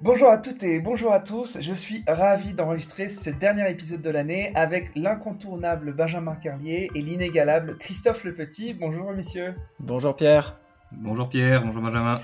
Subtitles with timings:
[0.00, 1.58] Bonjour à toutes et bonjour à tous.
[1.60, 7.76] Je suis ravi d'enregistrer ce dernier épisode de l'année avec l'incontournable Benjamin Carlier et l'inégalable
[7.78, 8.74] Christophe Le Petit.
[8.74, 9.56] Bonjour messieurs.
[9.80, 10.56] Bonjour Pierre.
[10.92, 12.20] Bonjour Pierre, bonjour Benjamin.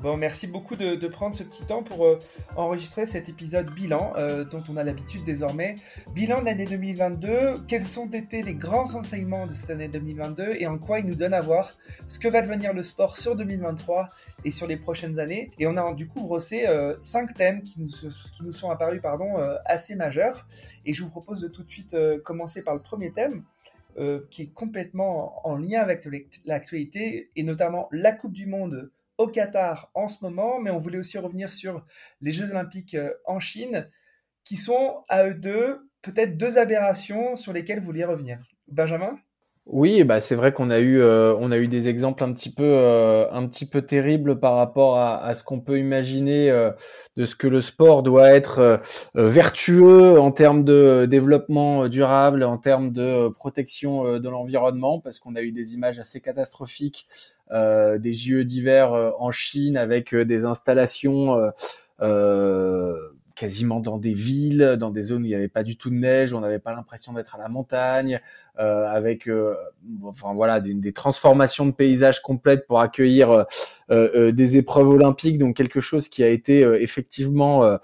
[0.00, 2.20] Bon, merci beaucoup de, prendre ce petit temps pour euh,
[2.54, 5.74] enregistrer cet épisode bilan euh, dont on a l'habitude désormais.
[6.14, 10.68] Bilan de l'année 2022, quels ont été les grands enseignements de cette année 2022 et
[10.68, 11.72] en quoi il nous donne à voir
[12.06, 14.08] ce que va devenir le sport sur 2023
[14.44, 15.50] et sur les prochaines années.
[15.58, 19.02] Et on a du coup brossé euh, cinq thèmes qui nous, qui nous sont apparus
[19.02, 20.46] pardon, assez majeurs.
[20.86, 23.42] Et je vous propose de tout de suite commencer par le premier thème.
[24.30, 26.06] qui est complètement en lien avec
[26.44, 30.98] l'actualité et notamment la Coupe du Monde au Qatar en ce moment, mais on voulait
[30.98, 31.84] aussi revenir sur
[32.20, 33.90] les Jeux Olympiques euh, en Chine,
[34.44, 38.40] qui sont à eux deux peut-être deux aberrations sur lesquelles vous vouliez revenir.
[38.68, 39.18] Benjamin?
[39.68, 42.52] Oui, bah c'est vrai qu'on a eu euh, on a eu des exemples un petit
[42.52, 46.50] peu euh, un petit peu terribles par rapport à, ce qu'on peut imaginer
[47.16, 48.80] de ce que le sport doit être
[49.14, 55.42] vertueux en termes de développement durable, en termes de protection de l'environnement, parce qu'on a
[55.42, 57.06] eu des images assez catastrophiques
[57.50, 61.38] euh, des JE d'hiver euh, en Chine avec euh, des installations
[63.34, 65.94] quasiment dans des villes, dans des zones où il n'y avait pas du tout de
[65.94, 68.20] neige, où on n'avait pas l'impression d'être à la montagne,
[68.58, 69.28] euh, avec
[70.04, 73.46] enfin voilà des, des, transformations de paysages complètes pour accueillir
[73.90, 77.78] euh, des épreuves olympiques, donc quelque chose qui a été effectivement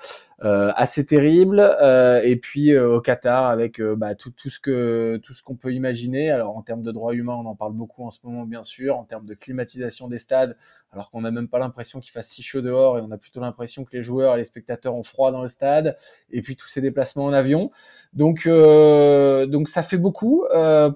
[0.44, 1.60] euh, assez terrible.
[1.60, 5.54] Euh, et puis euh, au Qatar avec bah, tout, tout ce que tout ce qu'on
[5.54, 6.30] peut imaginer.
[6.30, 8.98] Alors en termes de droits humains, on en parle beaucoup en ce moment bien sûr.
[8.98, 10.56] En termes de climatisation des stades,
[10.92, 13.40] alors qu'on n'a même pas l'impression qu'il fasse si chaud dehors et on a plutôt
[13.40, 15.96] l'impression que les joueurs et les spectateurs ont froid dans le stade.
[16.30, 17.70] Et puis tous ces déplacements en avion.
[18.12, 20.44] Donc donc ça fait beaucoup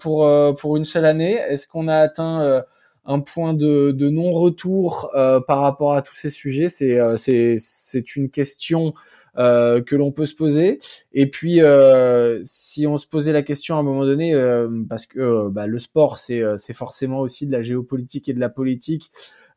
[0.01, 1.35] pour pour une seule année.
[1.35, 2.63] Est-ce qu'on a atteint
[3.05, 5.11] un point de, non-retour
[5.47, 6.69] par rapport à tous ces sujets?
[6.69, 8.95] C'est c'est c'est une question
[9.39, 10.81] euh, que l'on peut se poser.
[11.13, 15.07] Et puis, euh, si on se posait la question à un moment donné, euh, parce
[15.07, 19.13] que bah, le sport, c'est c'est forcément aussi de la géopolitique et de la politique,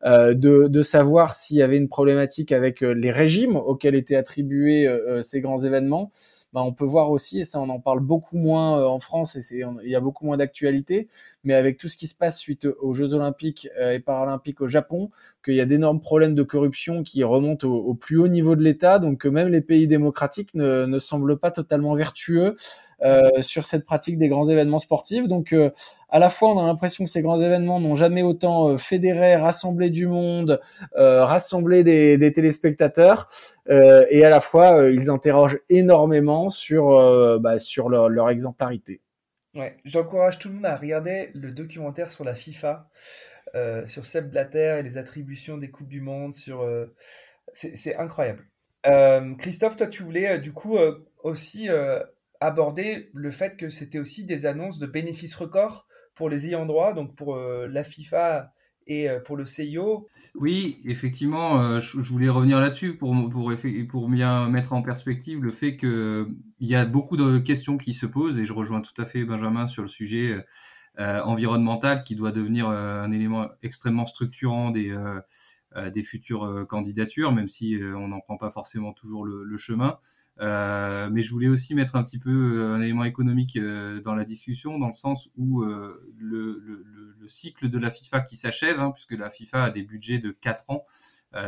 [0.06, 0.34] de,
[0.68, 4.88] de savoir s'il y avait une problématique avec les régimes auxquels étaient attribués
[5.24, 6.12] ces grands événements.
[6.54, 9.64] Bah, on peut voir aussi, et ça on en parle beaucoup moins en France, et
[9.84, 11.08] il y a beaucoup moins d'actualité,
[11.46, 15.12] mais avec tout ce qui se passe suite aux Jeux Olympiques et Paralympiques au Japon,
[15.46, 19.00] qu'il y a d'énormes problèmes de corruption qui remontent au, plus haut niveau de l'État,
[19.00, 22.58] donc que même les pays démocratiques ne semblent pas totalement vertueux
[23.04, 25.28] euh, sur cette pratique des grands événements sportifs.
[25.28, 25.72] Donc euh,
[26.10, 29.36] à la fois on a l'impression que ces grands événements n'ont jamais autant euh, fédéré,
[29.36, 30.62] rassemblé du monde,
[30.94, 33.28] rassemblé des, téléspectateurs,
[33.68, 37.56] et à la fois ils interrogent énormément sur, bah,
[37.90, 39.02] leur, exemplarité.
[39.56, 42.88] Ouais, j'encourage tout le monde à regarder le documentaire sur la FIFA.
[43.86, 46.68] Sur Seb Blatter et les attributions des Coupes du Monde, sur
[47.54, 48.46] c'est incroyable.
[49.38, 50.78] Christophe, toi, tu voulais du coup
[51.24, 51.70] aussi
[52.41, 56.94] aborder le fait que c'était aussi des annonces de bénéfices records pour les ayants droit,
[56.94, 58.52] donc pour la FIFA
[58.88, 60.09] et pour le CIO.
[60.35, 66.28] Oui, effectivement, je, voulais revenir là-dessus pour, pour, bien mettre en perspective le fait qu'il
[66.59, 69.68] y a beaucoup de questions qui se posent, et je rejoins tout à fait Benjamin
[69.68, 70.44] sur le sujet
[71.00, 77.31] euh, environnemental qui doit devenir euh, un élément extrêmement structurant des, euh, des futures candidatures,
[77.31, 79.97] même si on n'en prend pas forcément toujours le, chemin.
[80.41, 83.59] Euh, mais je voulais aussi mettre un petit peu un élément économique
[84.03, 86.84] dans la discussion, dans le sens où le, le,
[87.19, 90.31] le, cycle de la FIFA qui s'achève, hein, puisque la FIFA a des budgets de
[90.31, 90.85] 4 ans,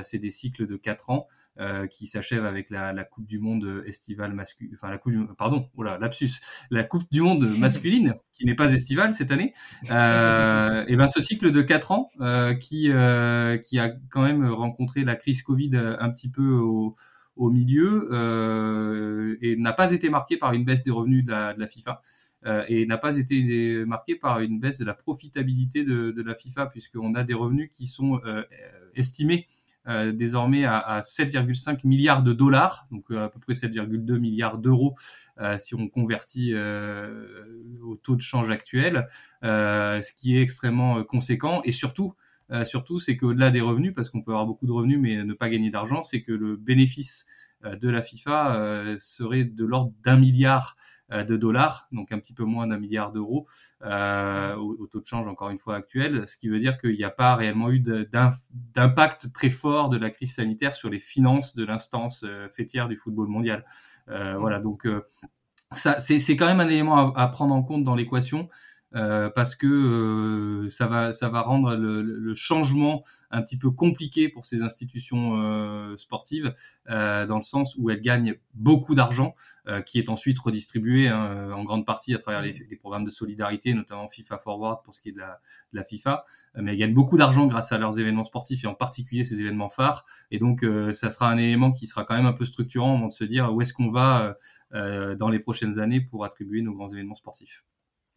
[0.03, 1.27] c'est des cycles de 4 ans.
[1.59, 5.23] Euh, qui s'achève avec la, la, Coupe du Monde estivale masculine, enfin la Coupe, du,
[5.37, 6.31] pardon, voilà, lapsus,
[6.71, 9.53] la Coupe du Monde masculine qui n'est pas estivale cette année.
[9.91, 14.43] Euh, et ben ce cycle de quatre ans euh, qui euh, qui a quand même
[14.47, 16.95] rencontré la crise Covid un petit peu au,
[17.35, 21.67] au milieu euh, et n'a pas été marqué par une baisse des revenus de la,
[21.67, 22.01] FIFA.
[22.45, 26.67] Euh, et n'a pas été marqué par une baisse de la profitabilité de, la FIFA,
[26.67, 28.43] puisqu'on a des revenus qui sont euh,
[28.95, 29.47] estimés
[29.87, 34.57] euh, désormais à, à 7,5 milliards de dollars, donc euh, à peu près 7,2 milliards
[34.57, 34.95] d'euros
[35.41, 39.07] euh, si on convertit au taux de change actuel,
[39.41, 41.61] ce qui est extrêmement conséquent.
[41.65, 42.13] Et surtout,
[42.65, 45.49] surtout, c'est qu'au-delà des revenus, parce qu'on peut avoir beaucoup de revenus mais ne pas
[45.49, 47.25] gagner d'argent, c'est que le bénéfice
[47.63, 50.75] de la FIFA serait de l'ordre d'un milliard
[51.13, 53.45] euh, de dollars, donc un petit peu moins d'un milliard d'euros
[53.83, 57.03] euh, au, taux de change encore une fois actuel, ce qui veut dire qu'il n'y
[57.03, 61.65] a pas réellement eu d'impact très fort de la crise sanitaire sur les finances de
[61.65, 63.65] l'instance euh, fêtière du football mondial.
[64.07, 64.87] voilà, donc
[65.71, 68.49] ça c'est quand même un élément à, prendre en compte dans l'équation.
[68.95, 73.71] Euh, parce que euh, ça va ça va rendre le, le, changement un petit peu
[73.71, 76.53] compliqué pour ces institutions euh, sportives
[76.87, 79.35] dans le sens où elles gagnent beaucoup d'argent
[79.85, 83.73] qui est ensuite redistribué hein, en grande partie à travers les, les, programmes de solidarité
[83.73, 85.39] notamment FIFA Forward pour ce qui est de la,
[85.71, 86.25] de la FIFA
[86.55, 89.69] mais elles gagnent beaucoup d'argent grâce à leurs événements sportifs et en particulier ces événements
[89.69, 93.07] phares et donc ça sera un élément qui sera quand même un peu structurant avant
[93.07, 94.37] de se dire où est-ce qu'on va
[94.71, 97.63] dans les prochaines années pour attribuer nos grands événements sportifs.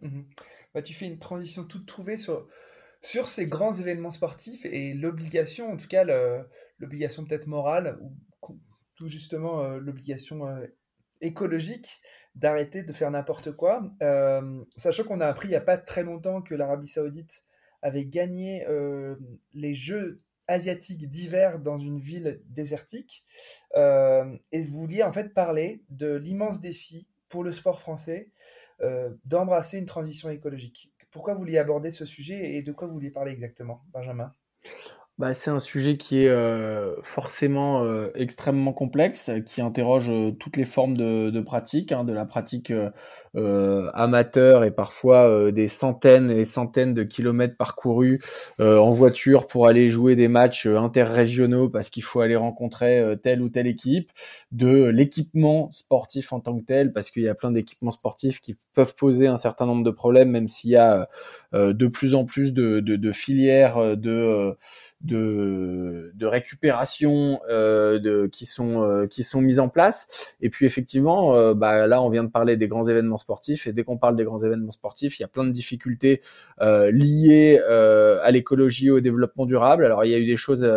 [0.03, 0.23] Mmh
[0.75, 2.47] bah, tu fais une transition toute trouvée sur,
[3.01, 6.05] sur ces grands événements sportifs et l'obligation, en tout cas
[6.79, 8.13] l'obligation peut-être morale, ou
[8.95, 10.67] tout justement euh, l'obligation euh,
[11.21, 12.01] écologique
[12.35, 13.91] d'arrêter de faire n'importe quoi.
[14.03, 17.45] Euh, sachant qu'on a appris il n'y a pas très longtemps que l'Arabie saoudite
[17.81, 18.67] avait gagné
[19.55, 23.23] les Jeux asiatiques d'hiver dans une ville désertique.
[23.77, 28.66] et vous vouliez en fait parler de l'immense défi pour le sport français euh,
[29.25, 30.93] d'embrasser une transition écologique.
[31.11, 34.33] Pourquoi vous vouliez aborder ce sujet et de quoi vous vouliez parler exactement, Benjamin?
[35.19, 40.59] Bah, c'est un sujet qui est euh, forcément euh, extrêmement complexe, qui interroge euh, toutes
[40.59, 42.71] les formes de, de pratique, hein, de la pratique
[43.95, 48.21] amateur et parfois des centaines et centaines de kilomètres parcourus
[48.59, 53.51] en voiture pour aller jouer des matchs interrégionaux parce qu'il faut aller rencontrer telle ou
[53.51, 54.11] telle équipe,
[54.53, 58.57] de l'équipement sportif en tant que tel parce qu'il y a plein d'équipements sportifs qui
[58.75, 61.09] peuvent poser un certain nombre de problèmes, même s'il y a
[61.53, 64.57] de plus en plus de, de, de filières de
[65.07, 70.35] de, de récupération euh, de, qui sont euh, qui sont mises en place.
[70.41, 73.73] Et puis effectivement, euh, bah, là on vient de parler des grands événements sportifs et
[73.73, 76.21] dès qu'on parle des grands événements sportifs, il y a plein de difficultés
[76.61, 79.85] euh, liées euh, à l'écologie et au développement durable.
[79.85, 80.69] Alors il y a eu des choses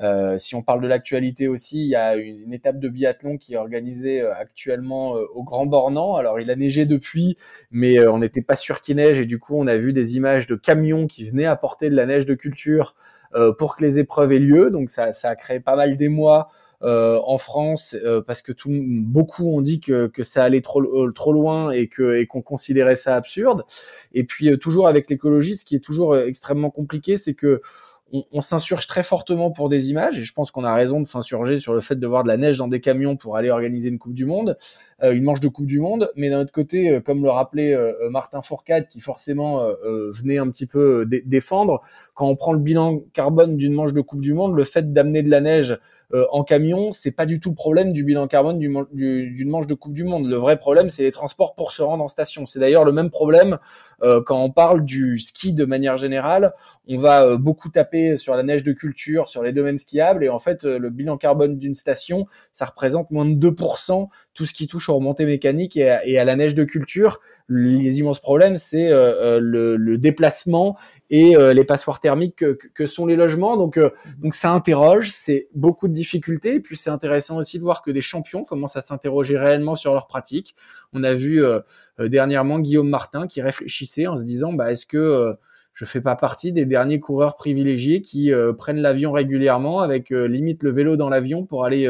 [0.00, 3.54] euh, si on parle de l'actualité aussi, il y a une, étape de biathlon qui
[3.54, 6.16] est organisée actuellement au Grand Bornand.
[6.16, 7.36] Alors il a neigé depuis,
[7.70, 10.46] mais on n'était pas sûr qu'il neige et du coup on a vu des images
[10.46, 12.94] de camions qui venaient apporter de la neige de culture
[13.58, 14.70] pour que les épreuves aient lieu.
[14.70, 16.50] Donc ça, ça a créé pas mal d'émoi
[16.84, 20.80] euh, en France euh, parce que tout, beaucoup ont dit que, que ça allait trop,
[20.80, 23.64] euh, trop loin et que et qu'on considérait ça absurde.
[24.12, 27.62] Et puis toujours avec l'écologie, ce qui est toujours extrêmement compliqué, c'est que
[28.12, 31.58] on, s'insurge très fortement pour des images, et je pense qu'on a raison de s'insurger
[31.58, 33.98] sur le fait de voir de la neige dans des camions pour aller organiser une
[33.98, 34.56] Coupe du Monde,
[35.02, 37.74] euh, une manche de Coupe du Monde, mais d'un autre côté, euh, comme le rappelait
[37.74, 39.68] euh, Martin Fourcade, qui forcément
[40.12, 41.82] venait un petit peu défendre,
[42.14, 45.22] quand on prend le bilan carbone d'une manche de Coupe du Monde, le fait d'amener
[45.22, 45.78] de la neige
[46.14, 49.66] euh, en camion, c'est pas du tout le problème du bilan carbone d'une du, manche
[49.66, 50.26] de Coupe du Monde.
[50.26, 52.46] Le vrai problème, c'est les transports pour se rendre en station.
[52.46, 53.58] C'est d'ailleurs le même problème
[54.02, 56.54] euh, quand on parle du ski de manière générale.
[56.88, 60.30] On va euh, beaucoup taper sur la neige de culture, sur les domaines skiables, et
[60.30, 64.08] en fait, le bilan carbone d'une station, ça représente moins de 2%
[64.38, 67.18] tout ce qui touche aux remontées mécaniques et à la neige de culture
[67.48, 70.76] les immenses problèmes, c'est euh, euh, le, le, déplacement
[71.08, 73.56] et euh, les passoires thermiques que, que, sont les logements.
[73.56, 73.80] Donc,
[74.18, 76.56] donc ça interroge, c'est beaucoup de difficultés.
[76.56, 79.92] Et puis c'est intéressant aussi de voir que des champions commencent à s'interroger réellement sur
[79.92, 80.54] leur pratique.
[80.92, 81.42] On a vu
[81.98, 85.34] dernièrement Guillaume Martin qui réfléchissait en se disant, bah, est-ce que
[85.72, 90.70] je fais pas partie des derniers coureurs privilégiés qui prennent l'avion régulièrement avec limite le
[90.70, 91.88] vélo dans l'avion pour aller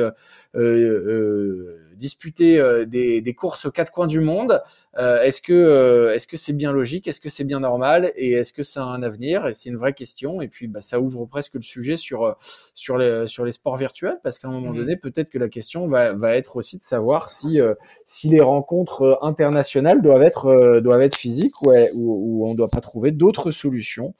[1.98, 4.62] disputer euh, des, des, courses aux quatre coins du monde.
[4.96, 7.08] Euh, est-ce que euh, est-ce que c'est bien logique?
[7.08, 8.12] Est-ce que c'est bien normal?
[8.16, 9.46] Et est-ce que ça a un avenir?
[9.46, 10.40] Et c'est une vraie question.
[10.40, 12.36] Et puis bah, ça ouvre presque le sujet sur
[12.74, 14.76] sur les sur les sports virtuels parce qu'à un moment mmh.
[14.76, 17.58] donné, peut-être que la question va, va être aussi de savoir si
[18.06, 22.80] si les rencontres internationales doivent être doivent être physiques ou, ou, ou on doit pas
[22.80, 24.14] trouver d'autres solutions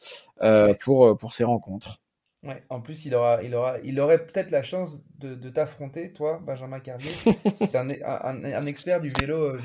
[0.81, 2.01] pour pour ces rencontres.
[2.45, 6.13] Ouais, en plus, il, aura, il, aura, il aurait peut-être la chance de, de t'affronter,
[6.13, 7.11] toi, Benjamin Carlier,
[7.75, 9.59] un, un, un, expert du vélo euh,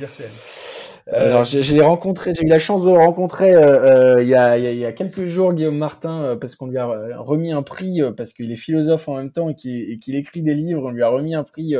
[1.11, 4.35] Euh, Alors, j'ai rencontré, j'ai eu la chance de le rencontrer euh, euh, il, y
[4.35, 6.87] a, il, y a, quelques jours, Guillaume Martin, parce qu'on lui a
[7.19, 10.83] remis un prix, parce qu'il est philosophe en même temps et qu'il écrit des livres.
[10.85, 11.75] On lui a remis un prix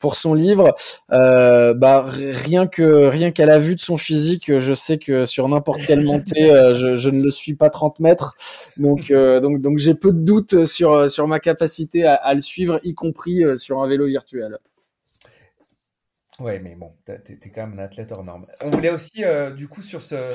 [0.00, 0.74] pour son livre.
[1.10, 5.82] bah, rien que rien qu'à la vue de son physique, je sais que sur n'importe
[5.86, 8.34] quelle montée, je, je, ne le suis pas 30 mètres.
[8.76, 12.78] Donc, donc, donc j'ai peu de doutes sur sur ma capacité à, à le suivre,
[12.82, 14.58] y compris sur un vélo virtuel.
[16.40, 18.44] Ouais, mais bon, tu es, quand même un athlète hors norme.
[18.60, 20.34] On voulait aussi, euh, du coup, sur ce,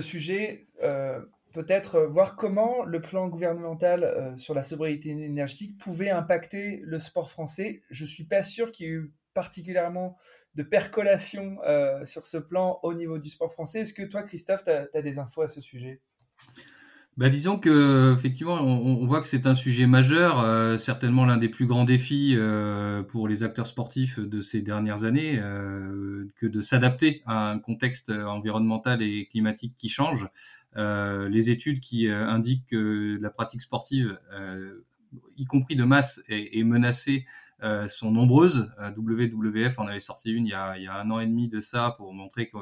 [0.00, 1.20] sujet, euh,
[1.52, 7.28] peut-être voir comment le plan gouvernemental euh, sur la sobriété énergétique pouvait impacter le sport
[7.28, 7.82] français.
[7.90, 10.16] Je suis pas sûr qu'il y ait eu particulièrement
[10.54, 11.58] de percolation
[12.04, 13.80] sur ce plan au niveau du sport français.
[13.80, 16.00] Est-ce que toi, Christophe, tu as, des infos à ce sujet?
[17.20, 21.50] Bah, disons que effectivement, on, voit que c'est un sujet majeur, euh, certainement l'un des
[21.50, 26.62] plus grands défis euh, pour les acteurs sportifs de ces dernières années, euh, que de
[26.62, 30.28] s'adapter à un contexte environnemental et climatique qui change.
[30.76, 34.18] les études qui indiquent que la pratique sportive,
[35.36, 37.26] y compris de masse, est, est menacée
[37.88, 38.72] sont nombreuses.
[38.96, 41.48] WWF en avait sorti une il y, a, il y a un an et demi
[41.48, 42.56] de ça pour montrer que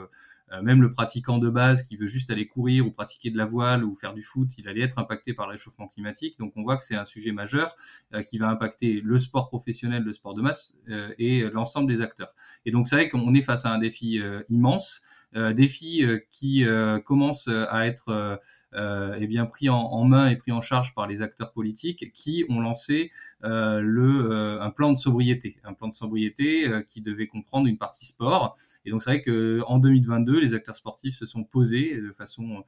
[0.52, 3.44] euh, même le pratiquant de base qui veut juste aller courir ou pratiquer de la
[3.44, 6.38] voile ou faire du foot, il allait être impacté par le réchauffement climatique.
[6.38, 7.76] Donc on voit que c'est un sujet majeur
[8.14, 12.00] euh, qui va impacter le sport professionnel, le sport de masse euh, et l'ensemble des
[12.00, 12.32] acteurs.
[12.64, 15.02] Et donc c'est vrai qu'on est face à un défi immense.
[15.34, 16.64] Défi qui
[17.04, 18.38] commence à être
[18.74, 22.44] euh, est bien pris en, main et pris en charge par les acteurs politiques qui
[22.50, 23.10] ont lancé
[23.44, 27.78] euh, le, euh, un plan de sobriété, un plan de sobriété qui devait comprendre une
[27.78, 28.58] partie sport.
[28.88, 32.64] Et donc c'est vrai que en 2022, les acteurs sportifs se sont posés de façon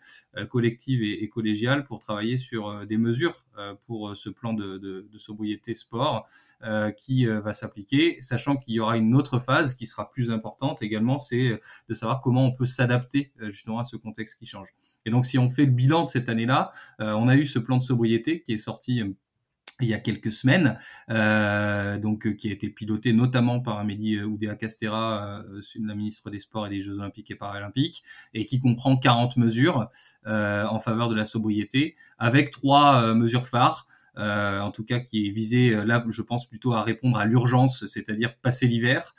[0.50, 3.46] collective et, collégiale pour travailler sur des mesures
[3.86, 6.28] pour ce plan de, sobriété sport
[6.98, 11.18] qui va s'appliquer, sachant qu'il y aura une autre phase qui sera plus importante également,
[11.18, 11.58] c'est
[11.88, 14.74] de savoir comment on peut s'adapter justement à ce contexte qui change.
[15.06, 17.58] Et donc, si on fait le bilan de cette année-là, euh, on a eu ce
[17.58, 19.12] plan de sobriété qui est sorti euh,
[19.82, 20.78] il y a quelques semaines,
[21.10, 25.42] euh, donc qui a été piloté notamment par Amélie Oudéa-Castera,
[25.82, 28.02] la ministre des Sports et des Jeux Olympiques et Paralympiques,
[28.34, 29.88] et qui comprend 40 mesures
[30.26, 33.86] en faveur de la sobriété, avec trois mesures phares.
[34.16, 38.36] en tout cas qui est visé là, je pense plutôt à répondre à l'urgence, c'est-à-dire
[38.36, 39.14] passer l'hiver.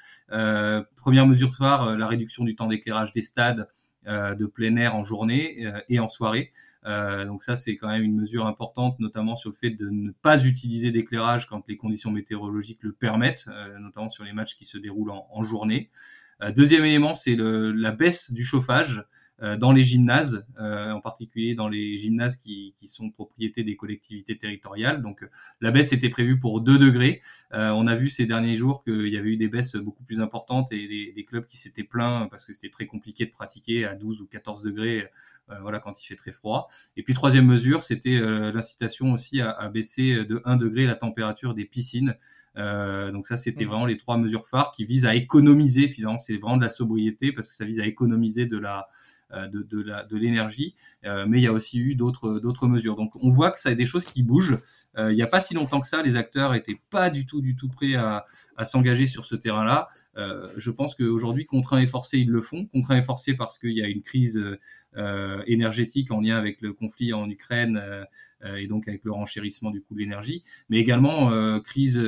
[0.95, 3.67] première mesure phare, la réduction du temps d'éclairage des stades
[4.07, 6.51] euh, de plein air en journée euh, et en soirée.
[6.85, 10.11] Euh, donc ça, c'est quand même une mesure importante, notamment sur le fait de ne
[10.11, 13.47] pas utiliser d'éclairage quand les conditions météorologiques le permettent,
[13.79, 15.89] notamment sur les matchs qui se déroulent en, journée.
[16.55, 19.05] deuxième élément, c'est la baisse du chauffage.
[19.41, 23.75] Euh, dans les gymnases, euh, en particulier dans les gymnases qui, qui, sont propriétés des
[23.75, 25.01] collectivités territoriales.
[25.01, 25.27] Donc
[25.61, 27.21] la baisse était prévue pour 2 degrés.
[27.53, 30.19] Euh, on a vu ces derniers jours qu'il y avait eu des baisses beaucoup plus
[30.19, 33.85] importantes et des, des clubs qui s'étaient plaints parce que c'était très compliqué de pratiquer
[33.85, 35.07] à 12 ou 14 degrés
[35.63, 36.69] voilà quand il fait très froid.
[36.95, 38.21] Et puis troisième mesure, c'était
[38.53, 42.15] l'incitation aussi à, à, baisser de 1 degré la température des piscines.
[42.57, 43.67] Euh, donc ça, c'était mmh.
[43.67, 45.87] vraiment les trois mesures phares qui visent à économiser.
[45.87, 48.83] Finalement, c'est vraiment de la sobriété parce que ça vise à économiser de la euh,
[49.31, 52.95] de, de, de l'énergie, euh, mais il y a aussi eu d'autres, mesures.
[52.95, 54.57] Donc on voit que ça a des choses qui bougent.
[54.97, 57.41] Euh, il n'y a pas si longtemps que ça, les acteurs étaient pas du tout,
[57.41, 58.25] du tout prêts à,
[58.57, 59.87] à s'engager sur ce terrain-là.
[60.17, 62.65] Euh, je pense qu'aujourd'hui, contraints et forcés, ils le font.
[62.65, 64.59] Contraints et forcés parce qu'il y a une crise euh,
[65.47, 67.81] énergétique en lien avec le conflit en Ukraine
[68.43, 71.29] euh, et donc avec le renchérissement du coût de l'énergie, mais également
[71.61, 72.03] crise,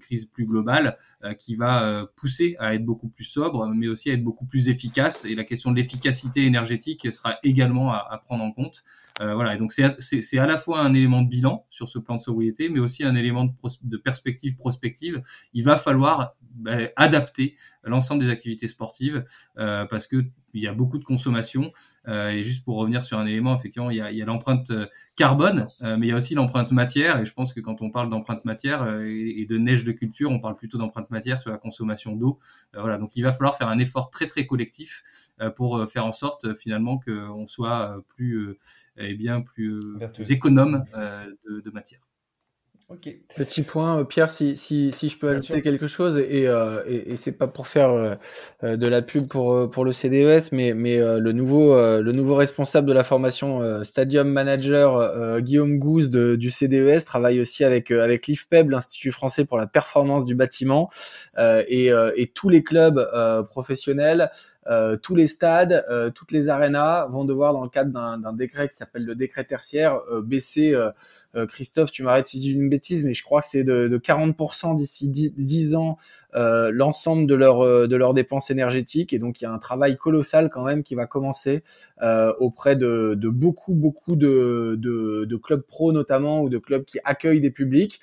[0.00, 0.96] crise plus globale
[1.38, 5.24] qui va pousser à être beaucoup plus sobre, mais aussi à être beaucoup plus efficace.
[5.24, 8.84] Et la question de l'efficacité énergétique sera également à, à prendre en compte.
[9.18, 12.22] voilà, et donc c'est à la fois un élément de bilan sur ce plan de
[12.22, 15.22] sobriété, mais aussi un élément de, de perspective prospective.
[15.52, 19.24] Il va falloir bah, adapter l'ensemble des activités sportives
[19.58, 20.24] euh, parce que
[20.60, 21.70] il y a beaucoup de consommation.
[22.08, 24.24] Euh, et juste pour revenir sur un élément, effectivement, il y a, il y a
[24.24, 24.86] l'empreinte euh,
[25.16, 27.18] carbone, euh, mais il y a aussi l'empreinte matière.
[27.18, 30.38] Et je pense que quand on parle d'empreinte matière et, de neige de culture, on
[30.38, 32.38] parle plutôt d'empreinte matière sur la consommation d'eau.
[32.74, 35.04] voilà, donc il va falloir faire un effort très très collectif
[35.54, 38.58] pour faire en sorte finalement qu'on soit plus,
[38.96, 39.80] eh bien, plus,
[40.14, 40.84] plus économe
[41.48, 42.00] de, de matière.
[43.36, 47.14] Petit point, euh, Pierre, si, si, si je peux ajouter quelque chose, et, euh, et,
[47.14, 47.90] et c'est pas pour faire
[48.62, 52.86] euh, de la pub pour, pour le CDES, mais, mais le, nouveau, le nouveau responsable
[52.86, 58.70] de la formation Stadium Manager, Guillaume Gouze de, du CDES, travaille aussi avec, avec l'IFPEB,
[58.70, 60.88] l'Institut français pour la performance du bâtiment,
[61.38, 63.04] et, et tous les clubs
[63.48, 64.30] professionnels
[64.68, 68.68] euh, tous les stades, euh, toutes les arénas vont devoir, dans le cadre d'un décret
[68.68, 70.74] qui s'appelle le décret tertiaire, euh, baisser,
[71.48, 74.74] Christophe, tu m'arrêtes si j'ai une bêtise, mais je crois que c'est de, de, 40%
[74.74, 75.98] d'ici 10, ans
[76.36, 79.14] euh, l'ensemble de leurs euh, de leurs dépenses énergétiques.
[79.14, 81.62] Et donc il y a un travail colossal quand même qui va commencer
[82.02, 86.98] euh, auprès de, de, beaucoup beaucoup de, de, clubs pro notamment ou de clubs qui
[87.04, 88.00] accueillent des publics.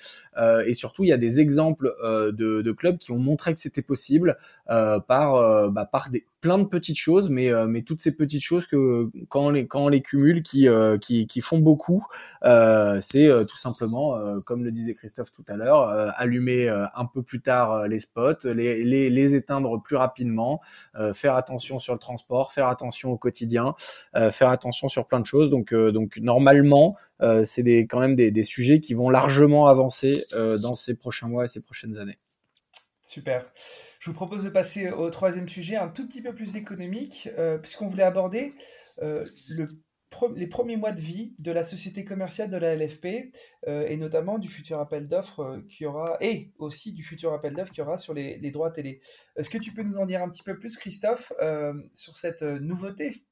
[0.66, 3.82] Et surtout il y a des exemples de, de, clubs qui ont montré que c'était
[3.82, 4.36] possible
[4.66, 9.08] par bah, par des plein de petites choses mais mais toutes ces petites choses que
[9.28, 10.66] quand on les quand on les cumule qui
[11.00, 12.04] qui, qui font beaucoup
[12.42, 17.86] c'est tout simplement comme le disait Christophe tout à l'heure allumer un peu plus tard
[17.86, 20.60] les spots les, éteindre plus rapidement,
[20.96, 23.74] euh, faire attention sur le transport, faire attention au quotidien,
[24.16, 25.50] euh, faire attention sur plein de choses.
[25.50, 26.96] Donc, euh, normalement,
[27.44, 31.60] c'est quand même des, sujets qui vont largement avancer dans ces prochains mois et ces
[31.60, 32.18] prochaines années.
[33.02, 33.46] Super.
[33.98, 37.28] Je vous propose de passer au troisième sujet, un tout petit peu plus économique,
[37.62, 38.52] puisqu'on voulait aborder
[39.00, 39.66] le
[40.34, 43.32] les premiers mois de vie de la société commerciale de la LFP
[43.66, 47.82] et notamment du futur appel d'offres qui aura et aussi du futur appel d'offres qui
[47.82, 49.00] aura sur les, les droits télé.
[49.36, 51.32] Est-ce que tu peux nous en dire un petit peu plus, Christophe,
[51.94, 53.24] sur cette nouveauté?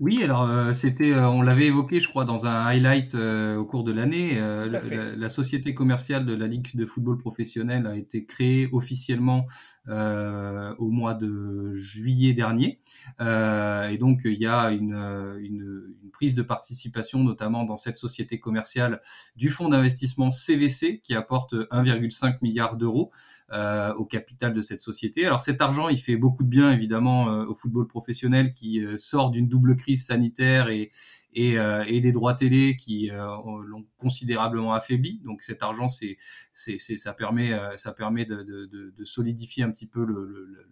[0.00, 3.64] Oui, alors euh, c'était, euh, on l'avait évoqué, je crois, dans un highlight euh, au
[3.64, 4.38] cours de l'année.
[4.38, 9.46] La, société commerciale de la Ligue de football professionnel a été créée officiellement
[9.88, 12.80] au mois de juillet dernier,
[13.20, 18.38] et donc il y a une, une, une, prise de participation, notamment dans cette société
[18.38, 19.00] commerciale,
[19.36, 23.10] du fonds d'investissement CVC qui apporte 1,5 milliard d'euros.
[23.50, 25.24] Euh, au capital de cette société.
[25.24, 28.98] Alors cet argent, il fait beaucoup de bien évidemment euh, au football professionnel qui euh,
[28.98, 30.90] sort d'une double crise sanitaire et,
[31.38, 35.20] et, et, des droits télé qui l'ont considérablement affaibli.
[35.24, 37.58] Donc cet argent, ça permet,
[37.96, 40.68] permet de, solidifier un petit peu le,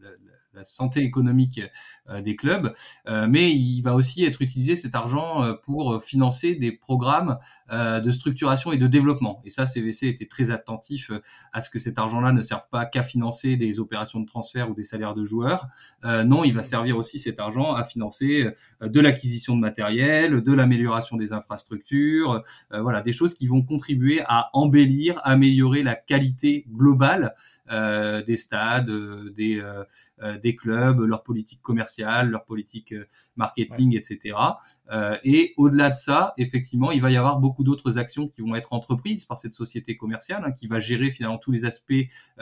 [0.54, 1.60] la santé économique
[2.22, 2.74] des clubs.
[3.28, 7.38] mais il va aussi être utilisé cet argent pour financer des programmes
[7.70, 9.42] de structuration et de développement.
[9.44, 11.10] Et ça, CVC était très attentif
[11.52, 14.74] à ce que cet argent-là ne serve pas qu'à financer des opérations de transfert ou
[14.74, 15.68] des salaires de joueurs.
[16.04, 20.42] Euh, non, il va servir aussi cet argent à financer euh, de l'acquisition de matériel,
[20.42, 25.94] de l'amélioration des infrastructures, euh, voilà, des choses qui vont contribuer à embellir, améliorer la
[25.94, 27.34] qualité globale
[27.70, 28.90] euh, des stades,
[29.34, 29.62] des,
[30.42, 32.94] des clubs, leur politique commerciale, leur politique
[33.36, 34.36] marketing, etc.
[35.24, 38.72] et au-delà de ça, effectivement, il va y avoir beaucoup d'autres actions qui vont être
[38.72, 41.92] entreprises par cette société commerciale hein, qui va gérer finalement tous les aspects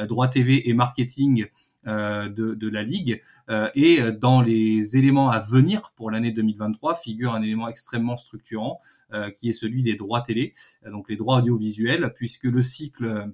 [0.08, 1.48] droit TV et marketing euh,
[1.86, 3.22] de, de, la ligue.
[3.50, 8.80] Euh, et dans les éléments à venir pour l'année 2023 figure un élément extrêmement structurant
[9.12, 10.54] euh, qui est celui des droits télé,
[10.90, 13.28] donc les droits audiovisuels, puisque le cycle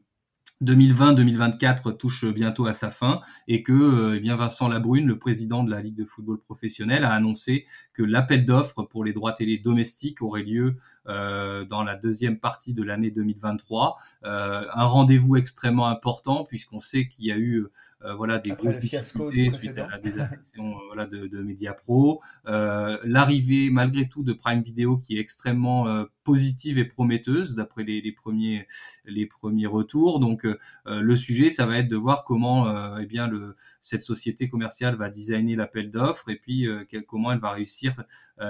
[0.62, 5.71] 2020-2024 touche bientôt à sa fin et que euh, eh Vincent Labrune, le président de
[5.71, 7.64] la Ligue de football professionnel, a annoncé
[7.95, 10.76] que l'appel d'offres pour les droits télé domestiques aurait lieu
[11.07, 13.97] euh, dans la deuxième partie de l'année 2023.
[14.25, 17.73] Euh, un rendez-vous extrêmement important puisqu'on sait qu'il y a eu euh,
[18.16, 23.71] voilà des grosses difficultés suite à la désaffection euh, voilà, de, de Mediapro, euh, l'arrivée
[23.71, 25.87] malgré tout de Prime Video qui est extrêmement
[26.25, 28.66] positive et prometteuse d'après les, les, premiers
[29.04, 30.21] les premiers retours.
[30.21, 30.47] Donc
[30.87, 35.10] le sujet, ça va être de voir comment eh bien le cette société commerciale va
[35.10, 36.69] designer l'appel d'offres et puis
[37.06, 37.95] comment elle va réussir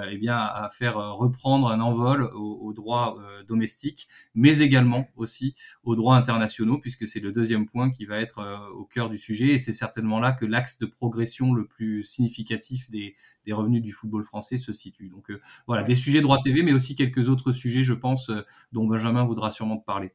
[0.09, 3.17] eh bien à faire reprendre un envol aux, droits
[3.47, 8.71] domestiques, mais également aussi aux droits internationaux puisque c'est le deuxième point qui va être
[8.75, 12.89] au cœur du sujet et c'est certainement là que l'axe de progression le plus significatif
[12.89, 13.15] des,
[13.51, 15.09] revenus du football français se situe.
[15.09, 18.41] Donc euh, voilà, des sujets droit TV, mais aussi quelques autres sujets, je pense, euh,
[18.71, 20.13] dont Benjamin voudra sûrement te parler.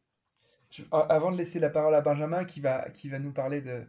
[0.90, 3.85] Avant de laisser la parole à Benjamin, qui va nous parler de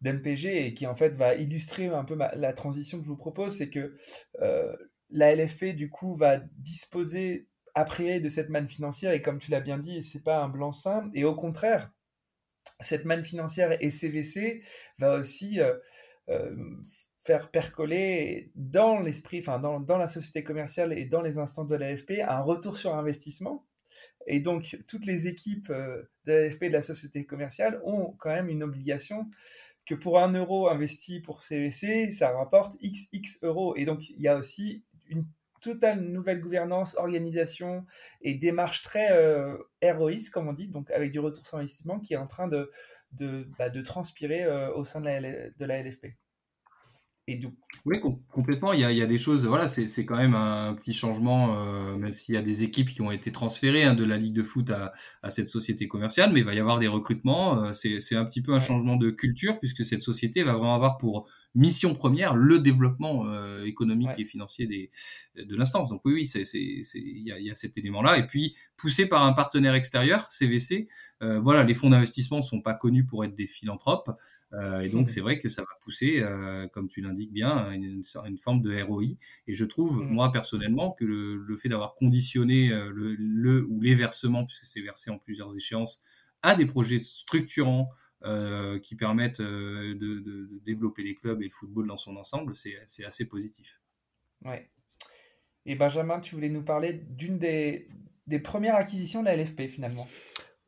[0.00, 3.56] d'MPG et qui en fait va illustrer un peu la transition que je vous propose,
[3.56, 3.96] c'est que
[4.40, 4.76] euh,
[5.10, 9.60] la LFP du coup va disposer après de cette manne financière et comme tu l'as
[9.60, 11.90] bien dit, c'est pas un blanc-seing et au contraire,
[12.80, 14.62] cette manne financière et CVC
[14.98, 15.74] va aussi euh,
[16.28, 16.54] euh,
[17.18, 21.76] faire percoler dans l'esprit, enfin dans, dans, la société commerciale et dans les instances de
[21.76, 23.66] l'AFP un retour sur investissement.
[24.26, 28.48] Et donc toutes les équipes de l'AFP et de la société commerciale ont quand même
[28.48, 29.30] une obligation
[29.88, 33.74] que pour un euro investi pour CVC, ça rapporte XX euros.
[33.74, 35.24] Et donc il y a aussi une
[35.62, 37.86] totale nouvelle gouvernance, organisation
[38.20, 39.56] et démarche très euh,
[40.30, 42.70] comme on dit, donc avec du retour sur investissement qui est en train de,
[43.12, 46.08] de, bah, transpirer euh, au sein de la, de la LFP.
[47.28, 47.38] Et
[47.84, 48.00] Oui,
[48.32, 48.72] complètement.
[48.72, 51.60] Il y, a, il y a, des choses, voilà, c'est quand même un petit changement,
[51.60, 54.32] euh, même s'il y a des équipes qui ont été transférées hein, de la Ligue
[54.32, 57.64] de foot à, à, cette société commerciale, mais il va y avoir des recrutements.
[57.64, 60.96] Euh, c'est un petit peu un changement de culture, puisque cette société va vraiment avoir
[60.96, 64.90] pour mission première le développement euh, économique et financier des,
[65.36, 65.90] de l'instance.
[65.90, 68.18] Donc oui, oui, c'est il y a, y a, cet élément-là.
[68.18, 70.88] Et puis poussé par un partenaire extérieur, CVC.
[71.22, 74.10] Euh, voilà, les fonds d'investissement ne sont pas connus pour être des philanthropes.
[74.54, 78.02] Euh, et donc, c'est vrai que ça va pousser, euh, comme tu l'indiques bien, une,
[78.24, 79.16] une, forme de ROI.
[79.46, 80.08] Et je trouve, mmh.
[80.08, 84.64] moi, personnellement, que le, le fait d'avoir conditionné euh, le, le, ou les versements, puisque
[84.64, 86.00] c'est versé en plusieurs échéances,
[86.42, 87.90] à des projets structurants
[88.24, 92.54] euh, qui permettent de, de, de, développer les clubs et le football dans son ensemble,
[92.56, 93.80] c'est assez positif.
[94.44, 94.68] Ouais.
[95.66, 97.88] Et Benjamin, tu voulais nous parler d'une des,
[98.26, 100.04] des premières acquisitions de la LFP finalement.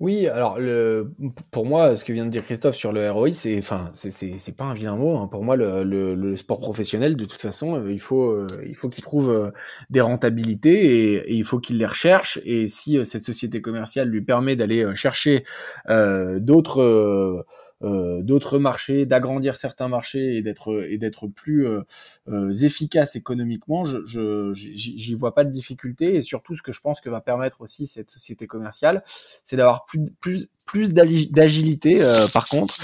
[0.01, 1.13] Oui, alors le,
[1.53, 4.65] pour moi, ce que vient de dire Christophe sur le ROI, c'est, enfin, c'est, pas
[4.65, 5.19] un vilain mot.
[5.19, 5.29] Hein.
[5.29, 8.75] Pour moi, le, le, le, sport professionnel, de toute façon, euh, il faut, euh, il
[8.75, 9.51] faut qu'il trouve euh,
[9.91, 12.41] des rentabilités et, il faut qu'il les recherche.
[12.47, 15.45] Et si cette société commerciale lui permet d'aller chercher
[15.87, 17.45] d'autres
[17.81, 21.67] d'autres marchés, d'agrandir certains marchés et d'être et d'être plus
[22.63, 26.17] efficace économiquement, je j'y vois pas de difficulté.
[26.17, 29.03] Et surtout ce que je pense que va permettre aussi cette société commerciale,
[29.45, 32.01] c'est d'avoir plus plus plus d'agilité
[32.33, 32.75] par contre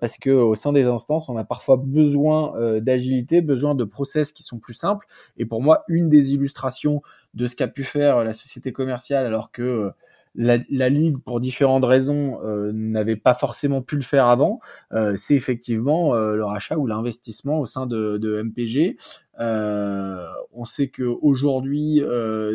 [0.00, 4.42] parce que au sein des instances, on a parfois besoin d'agilité, besoin de process qui
[4.42, 5.06] sont plus simples.
[5.36, 7.02] Et pour moi une des illustrations
[7.34, 9.90] de ce qu'a pu faire la société commerciale alors que
[10.34, 14.58] la, Ligue, pour différentes raisons, euh, n'avait pas forcément pu le faire avant,
[14.92, 18.96] euh, c'est effectivement euh, le rachat ou l'investissement au sein de, de MPG.
[19.38, 22.02] on sait que aujourd'hui,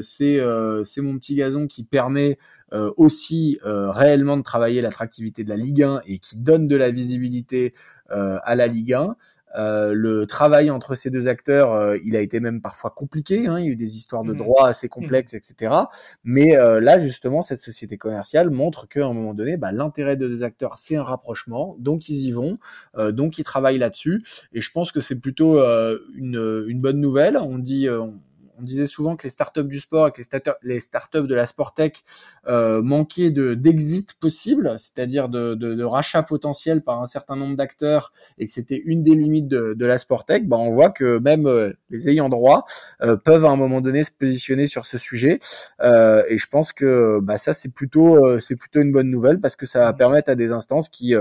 [0.01, 0.39] c'est
[0.83, 2.37] c'est mon petit gazon qui permet
[2.97, 7.73] aussi réellement de travailler l'attractivité de la Ligue 1 et qui donne de la visibilité
[8.09, 9.15] à la Ligue 1.
[9.57, 13.47] Euh, le travail entre ces deux acteurs, euh, il a été même parfois compliqué.
[13.47, 14.37] Hein, il y a eu des histoires de mmh.
[14.37, 15.75] droit assez complexes, etc.
[16.23, 20.27] Mais euh, là, justement, cette société commerciale montre qu'à un moment donné, bah, l'intérêt de
[20.27, 21.75] deux acteurs, c'est un rapprochement.
[21.79, 22.57] Donc, ils y vont.
[22.97, 24.23] donc, ils travaillent là-dessus.
[24.53, 25.59] Et je pense que c'est plutôt
[26.15, 27.37] une, une, bonne nouvelle.
[27.37, 28.19] On dit, on
[28.63, 30.21] disait souvent que les startups du sport et que
[30.63, 32.03] les, startups de la sporttech
[32.47, 38.45] euh, manquaient de d'exit possible, c'est-à-dire de, rachat potentiel par un certain nombre d'acteurs et
[38.45, 40.47] que c'était une des limites de, la sporttech.
[40.47, 42.65] Bah, on voit que même euh, les ayants droit
[43.01, 45.39] euh, peuvent à un moment donné se positionner sur ce sujet.
[45.81, 48.19] Euh, et je pense que bah, ça c'est plutôt
[48.75, 51.15] une bonne nouvelle parce que ça va permettre à des instances qui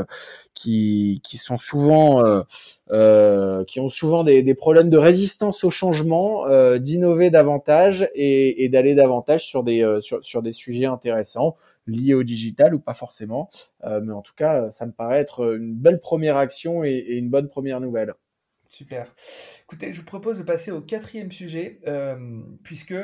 [1.36, 2.44] sont souvent
[2.90, 6.44] ont souvent des problèmes de résistance au changement,
[6.78, 12.74] d'innover davantage et, d'aller davantage sur des, euh, sur, des sujets intéressants liés au digital
[12.74, 13.48] ou pas forcément.
[13.84, 17.30] Euh, mais en tout cas, ça me paraît être une belle première action et, une
[17.30, 18.14] bonne première nouvelle.
[18.68, 19.14] Super.
[19.62, 22.94] Écoutez, je vous propose de passer au quatrième sujet, euh, puisque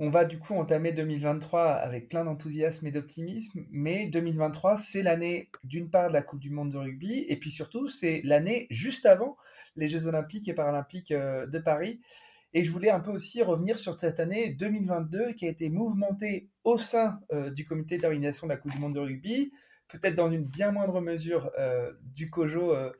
[0.00, 5.50] on va du coup entamer 2023 avec plein d'enthousiasme et d'optimisme, mais 2023, c'est l'année
[5.62, 9.06] d'une part de la Coupe du Monde de rugby, et puis surtout, c'est l'année juste
[9.06, 9.36] avant
[9.76, 12.00] les Jeux Olympiques et Paralympiques de Paris.
[12.54, 16.48] Et je voulais un peu aussi revenir sur cette année 2022 qui a été mouvementée
[16.64, 19.52] au sein euh, du comité d'organisation de la Coupe du Monde de rugby,
[19.88, 22.90] peut-être dans une bien moindre mesure euh, du COJO euh,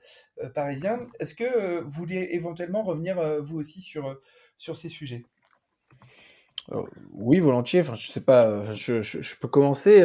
[0.54, 1.02] parisien.
[1.18, 4.18] Est-ce que vous vouliez éventuellement revenir vous aussi sur,
[4.58, 5.22] sur ces sujets?
[7.12, 7.80] Oui, volontiers.
[7.80, 10.02] Enfin, je sais pas, je peux commencer.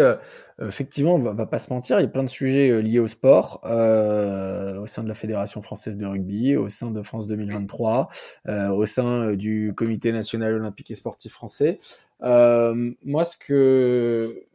[0.64, 3.00] Euh, effectivement, on va, va, pas se mentir, il y a plein de sujets liés
[3.00, 7.28] au sport euh, au sein de la Fédération française de rugby, au sein de France
[7.28, 8.10] 2023,
[8.48, 11.78] euh, au sein du Comité national olympique et sportif français.
[12.22, 14.46] moi, ce que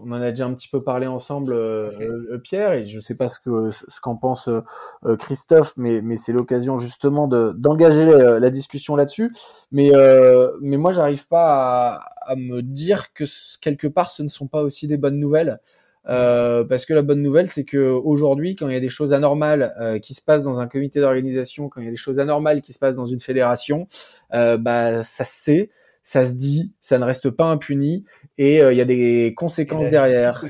[0.00, 3.02] on en a déjà un petit peu parlé ensemble, euh, euh, Pierre, et je ne
[3.02, 7.52] sais pas ce que ce qu'en pense euh, Christophe, mais mais c'est l'occasion justement de
[7.56, 9.32] d'engager la, discussion là-dessus.
[9.70, 9.92] Mais
[10.60, 13.24] mais moi, j'arrive pas à, me dire que
[13.60, 15.58] quelque part, ce ne sont pas aussi des bonnes nouvelles.
[16.04, 20.00] parce que la bonne nouvelle, c'est que aujourd'hui, quand il y a des choses anormales
[20.02, 22.72] qui se passent dans un comité d'organisation, quand il y a des choses anormales qui
[22.72, 23.86] se passent dans une fédération,
[24.30, 25.70] bah ça se sait,
[26.02, 28.04] ça se dit, ça ne reste pas impuni
[28.36, 30.44] et euh, il y a des conséquences derrière.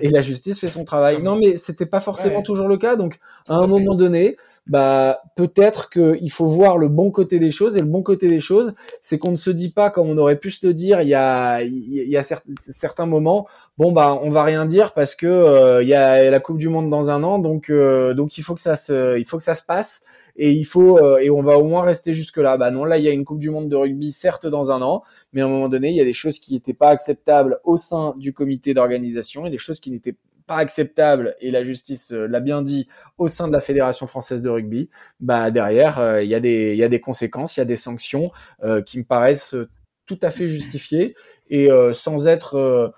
[0.00, 1.22] Et la justice fait son travail.
[1.22, 2.94] Non, mais c'était pas forcément toujours le cas.
[2.96, 4.36] Donc, à un moment donné,
[4.68, 7.76] bah peut-être qu'il faut voir le bon côté des choses.
[7.76, 10.38] Et le bon côté des choses, c'est qu'on ne se dit pas comme on aurait
[10.38, 11.00] pu se le dire.
[11.00, 13.48] Il y a, il y a certains moments.
[13.78, 16.68] Bon bah, on va rien dire parce que euh, il y a la Coupe du
[16.68, 19.44] Monde dans un an, donc euh, donc il faut que ça se, il faut que
[19.44, 20.04] ça se passe
[20.36, 22.56] et il faut euh, et on va au moins rester jusque là.
[22.56, 24.82] Bah non, là il y a une Coupe du Monde de rugby certes dans un
[24.82, 27.58] an, mais à un moment donné il y a des choses qui n'étaient pas acceptables
[27.64, 30.16] au sein du comité d'organisation et des choses qui n'étaient
[30.46, 34.42] pas acceptables et la justice euh, l'a bien dit au sein de la fédération française
[34.42, 34.88] de rugby.
[35.20, 37.66] Bah derrière euh, il y a des il y a des conséquences, il y a
[37.66, 38.30] des sanctions
[38.86, 39.54] qui me paraissent
[40.06, 41.14] tout à fait justifiées
[41.50, 42.92] et sans être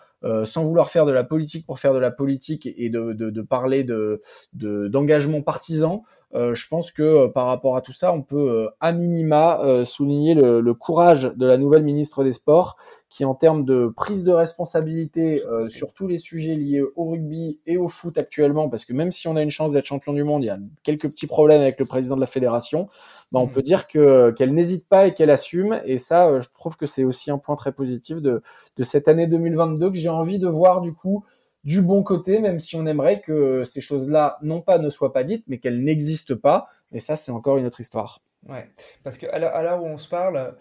[0.45, 3.43] sans vouloir faire de la politique pour faire de la politique et de, de, de
[3.43, 4.23] parler de
[4.55, 8.69] d'engagement partisan, euh, je pense que euh, par rapport à tout ça, on peut euh,
[8.81, 12.77] à minima souligner le, courage de la nouvelle ministre des Sports,
[13.09, 17.77] qui en termes de prise de responsabilité sur tous les sujets liés au rugby et
[17.77, 20.43] au foot actuellement, parce que même si on a une chance d'être champion du monde,
[20.43, 22.89] il y a quelques petits problèmes avec le président de la fédération,
[23.31, 23.53] bah, on mm.
[23.53, 25.81] peut dire que qu'elle n'hésite pas et qu'elle assume.
[25.85, 28.43] Et ça, je trouve que c'est aussi un point très positif de,
[28.77, 31.25] de cette année 2022 que j'ai envie de voir du coup
[31.65, 35.25] du bon côté, même si on aimerait que ces choses-là, non pas ne soient pas
[35.25, 36.69] dites, mais qu'elles n'existent pas.
[36.93, 38.21] Et ça, c'est encore une autre histoire.
[38.49, 38.69] Ouais,
[39.03, 40.55] parce que à l'heure où on se parle,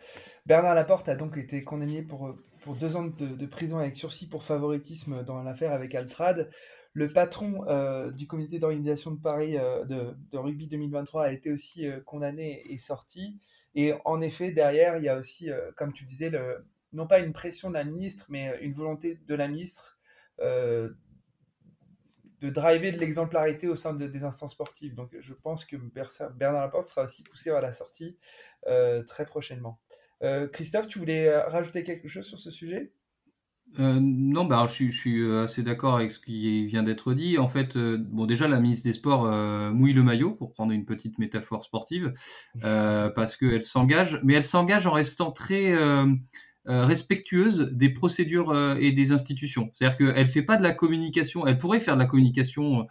[0.46, 4.44] Bernard Laporte a donc été condamné pour, pour deux ans de, prison avec sursis pour
[4.44, 6.50] favoritisme dans l'affaire avec Altrad.
[6.94, 11.88] Le patron euh, du comité d'organisation de Paris euh, de, rugby 2023 a été aussi
[11.88, 13.40] euh, condamné et sorti.
[13.76, 16.32] Et en effet, derrière, il y a aussi, comme tu disais,
[16.92, 19.93] non pas une pression de la ministre, mais une volonté de la ministre
[20.40, 20.96] de
[22.50, 24.96] driver de l'exemplarité au sein des instances sportives.
[24.96, 28.18] Donc je pense que Bernard Laporte sera aussi poussé à la sortie
[29.08, 29.80] très prochainement.
[30.52, 32.94] Christophe, tu voulais rajouter quelque chose sur ce sujet?
[33.80, 37.38] Euh, non, bah, je, suis euh, assez d'accord avec ce qui vient d'être dit.
[37.38, 39.26] En fait, euh, bon, déjà, la ministre des Sports
[39.74, 42.14] mouille le maillot, pour prendre une petite métaphore sportive,
[42.62, 45.76] parce qu'elle s'engage, mais elle s'engage en restant très
[46.66, 49.70] respectueuse des procédures et des institutions.
[49.74, 52.88] C'est-à-dire qu'elle fait pas de la communication, elle pourrait faire de la communication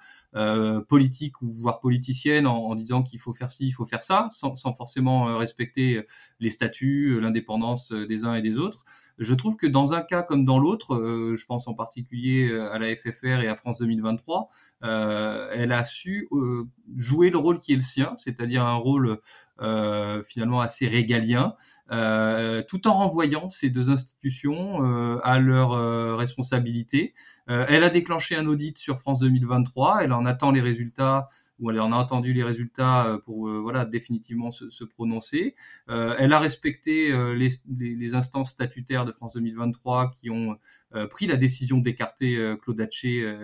[0.88, 4.54] politique ou voire politicienne en, disant qu'il faut faire ci, il faut faire ça, sans,
[4.54, 6.02] sans forcément respecter
[6.38, 8.84] les statuts, l'indépendance des uns et des autres.
[9.18, 12.72] Je trouve que dans un cas comme dans l'autre, euh, je pense en particulier euh,
[12.72, 14.50] à la FFR et à France 2023,
[14.84, 16.28] euh, elle a su
[16.96, 19.20] jouer le rôle qui est le sien, c'est-à-dire un rôle
[20.26, 21.54] finalement assez régalien,
[21.88, 24.82] tout en renvoyant ces deux institutions
[25.22, 27.14] à leurs responsabilités.
[27.46, 31.28] elle a déclenché un audit sur France 2023, elle en attend les résultats
[31.62, 35.54] où elle en a entendu les résultats euh, pour euh, voilà définitivement se, prononcer.
[35.88, 40.58] Euh, elle a respecté les, les, instances statutaires de France 2023 qui ont
[41.10, 43.36] pris la décision d'écarter Claude Haché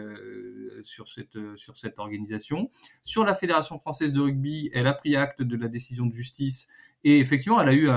[0.83, 2.71] sur cette sur organisation.
[3.03, 6.69] Sur la Fédération française de rugby, elle a pris acte de la décision de justice
[7.05, 7.89] et effectivement, elle a eu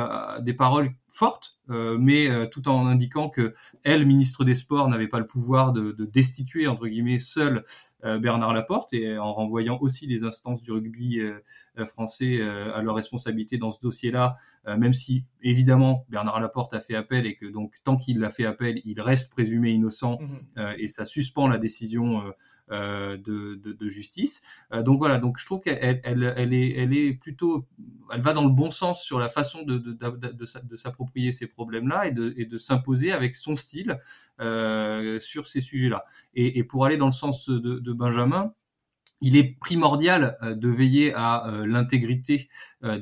[0.44, 5.28] des paroles fortes, mais tout en indiquant que elle, ministre des Sports, n'avait pas le
[5.28, 7.64] pouvoir de, de destituer entre guillemets seule
[8.04, 11.40] euh, Bernard Laporte et en renvoyant aussi les instances du rugby euh,
[11.78, 14.36] euh, français à leur responsabilité dans ce dossier-là,
[14.66, 18.46] même si évidemment Bernard Laporte a fait appel et que donc tant qu'il a fait
[18.46, 22.24] appel, il reste présumé innocent mmh et ça suspend la décision
[22.72, 24.44] euh, de, justice.
[24.72, 27.68] Euh, donc voilà, donc je trouve qu'elle elle, elle, est, plutôt,
[28.14, 29.98] elle va dans le bon sens sur la façon de,
[30.76, 34.00] s'approprier ces problèmes-là et de, s'imposer avec son style
[34.40, 36.06] euh, sur ces sujets-là.
[36.34, 38.54] Et, et, pour aller dans le sens de, Benjamin,
[39.20, 42.50] il est primordial de veiller à l'intégrité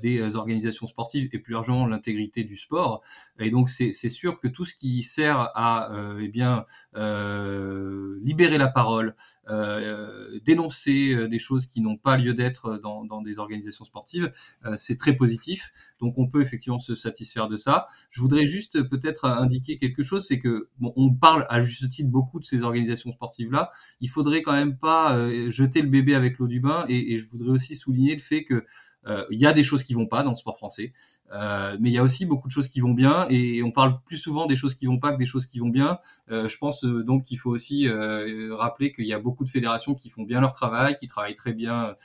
[0.02, 3.02] des organisations sportives et plus largement l'intégrité du sport.
[3.40, 6.66] Et donc c'est sûr que tout ce qui sert à eh bien
[6.96, 9.16] libérer la parole,
[9.50, 14.32] euh, dénoncer euh, des choses qui n'ont pas lieu d'être dans, dans, des organisations sportives,
[14.66, 15.72] euh, c'est très positif.
[16.00, 17.88] Donc on peut effectivement se satisfaire de ça.
[18.12, 22.10] Je voudrais juste peut-être indiquer quelque chose, c'est que bon, on parle à juste titre
[22.10, 23.72] beaucoup de ces organisations sportives là.
[24.02, 25.18] Il faudrait quand même pas
[25.50, 26.86] jeter le bébé avec l'eau du bain.
[26.88, 28.66] Et, et, je voudrais aussi souligner le fait que euh,
[29.06, 30.94] il y a des choses qui vont pas dans le sport français,
[31.32, 34.00] euh, mais il y a aussi beaucoup de choses qui vont bien et on parle
[34.06, 36.00] plus souvent des choses qui vont pas que des choses qui vont bien.
[36.32, 37.88] Euh, je pense donc qu'il faut aussi
[38.52, 41.54] rappeler qu'il y a beaucoup de fédérations qui font bien leur travail, qui travaillent très
[41.54, 41.96] bien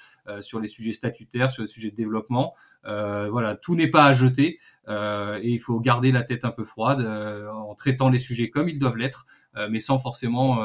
[0.40, 2.54] sur les sujets statutaires, sur les sujets de développement.
[2.84, 7.00] voilà, tout n'est pas à jeter et il faut garder la tête un peu froide
[7.00, 9.26] en traitant les sujets comme ils doivent l'être,
[9.70, 10.60] mais sans forcément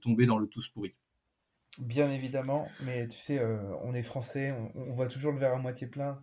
[0.00, 0.94] tomber dans le tous pourri.
[1.80, 5.58] Bien évidemment, mais tu sais, euh, on est français, on, voit toujours le verre à
[5.58, 6.18] moitié plein.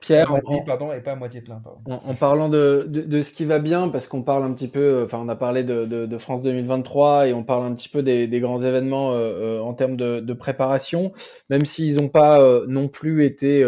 [0.00, 1.60] Pierre, moitié, pardon, et pas à moitié plein.
[1.86, 5.18] En, parlant de, de, ce qui va bien, parce qu'on parle un petit peu, enfin,
[5.20, 8.40] on a parlé de, de, France 2023 et on parle un petit peu des, des
[8.40, 11.12] grands événements euh, euh, en termes de, préparation,
[11.50, 13.66] même s'ils n'ont pas non plus été,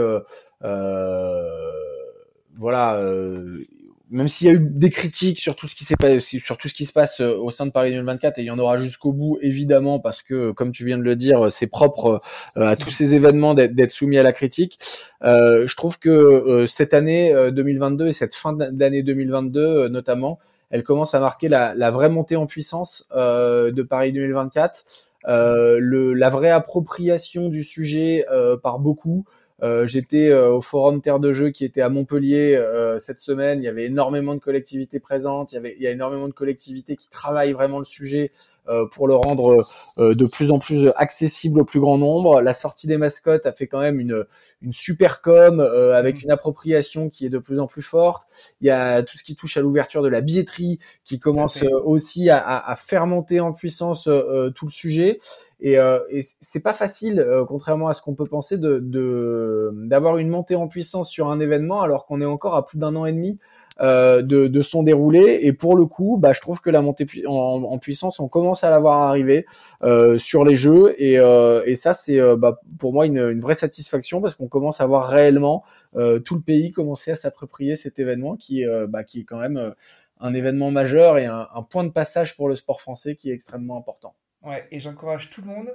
[2.57, 2.99] voilà
[4.11, 6.75] même s'il y a eu des critiques sur tout ce qui s'est sur tout ce
[6.75, 9.13] qui se passe euh, au sein de Paris 2024 et il y en aura jusqu'au
[9.13, 12.21] bout évidemment parce que comme tu viens de le dire c'est propre
[12.57, 14.79] euh, à tous ces événements d'être soumis à la critique.
[15.23, 20.39] Euh, je trouve que cette année 2022 et cette fin d'année 2022 notamment
[20.71, 24.85] elle commence à marquer la, la vraie montée en puissance de Paris 2024
[25.27, 28.25] le, la vraie appropriation du sujet
[28.63, 29.40] par beaucoup euh,
[29.87, 33.61] j'étais euh, au forum Terre de Jeux qui était à Montpellier euh, cette semaine.
[33.61, 35.53] Il y avait énormément de collectivités présentes.
[35.53, 38.31] Il y avait il y a énormément de collectivités qui travaillent vraiment le sujet
[38.93, 39.57] pour le rendre
[39.99, 42.41] de plus en plus accessible au plus grand nombre.
[42.41, 44.25] La sortie des mascottes a fait quand même une
[44.63, 46.25] une super com avec mmh.
[46.25, 48.29] une appropriation qui est de plus en plus forte.
[48.61, 52.31] Il y a tout ce qui touche à l'ouverture de la billetterie qui commence aussi
[52.31, 55.19] à, à, à, faire monter en puissance tout le sujet.
[55.63, 58.81] Et, euh, et c'est pas facile, euh, contrairement à ce qu'on peut penser, de
[59.75, 62.97] d'avoir une montée en puissance sur un événement alors qu'on est encore à plus d'un
[62.97, 63.39] an et demi
[63.83, 65.41] euh, de, son déroulé.
[65.43, 68.71] Et pour le coup, bah, je trouve que la montée en, puissance, on commence à
[68.71, 69.47] l'avoir arrivé
[69.83, 70.95] euh, sur les jeux.
[70.99, 74.49] Et, euh, et ça, c'est euh, bah, pour moi une, une, vraie satisfaction parce qu'on
[74.49, 75.65] commence à voir réellement
[76.25, 79.75] tout le pays commencer à s'approprier cet événement qui, bah, qui est quand même
[80.21, 83.35] un événement majeur et un, un point de passage pour le sport français qui est
[83.35, 84.15] extrêmement important.
[84.43, 85.75] Ouais, et j'encourage tout le monde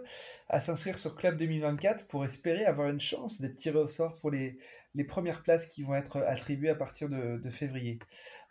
[0.49, 4.31] à s'inscrire sur Club 2024 pour espérer avoir une chance d'être tiré au sort pour
[4.31, 4.57] les,
[4.95, 7.99] les premières places qui vont être attribuées à partir de, de février.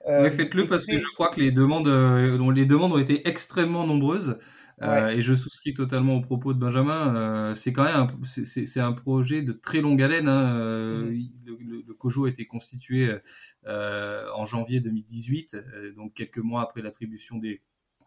[0.07, 3.87] Euh, faites-le parce que je crois que les demandes, euh, les demandes ont été extrêmement
[3.87, 4.39] nombreuses.
[4.83, 7.55] et je souscris totalement aux propos de Benjamin.
[7.55, 10.29] c'est quand même c'est un projet de très longue haleine.
[10.29, 11.05] Hein.
[11.05, 11.29] Mm.
[11.47, 13.11] Le, le, COJO a été constitué
[13.67, 15.57] en janvier 2018,
[15.97, 17.63] donc quelques mois après l'attribution des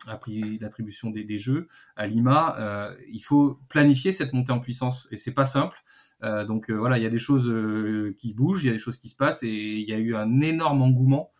[0.05, 2.95] après l'attribution des, des, jeux à Lima.
[3.09, 5.83] il faut planifier cette montée en puissance et c'est pas simple.
[6.23, 8.73] Euh, donc euh, voilà, il y a des choses euh, qui bougent, il y a
[8.73, 11.31] des choses qui se passent et il y a eu un énorme engouement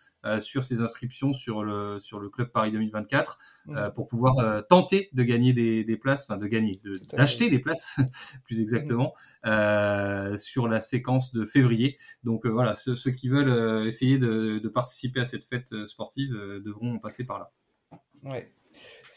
[0.42, 3.78] sur ces inscriptions sur le sur le club Paris 2024 mmh.
[3.96, 6.82] pour pouvoir tenter de gagner des, des places, enfin de gagner,
[7.14, 7.96] d'acheter des places
[8.44, 9.14] plus exactement
[9.46, 10.38] mmh.
[10.38, 11.98] sur la séquence de février.
[12.26, 17.26] Donc voilà, ceux, qui veulent essayer de, de, participer à cette fête sportive devront passer
[17.26, 17.52] par là.
[18.24, 18.52] Ouais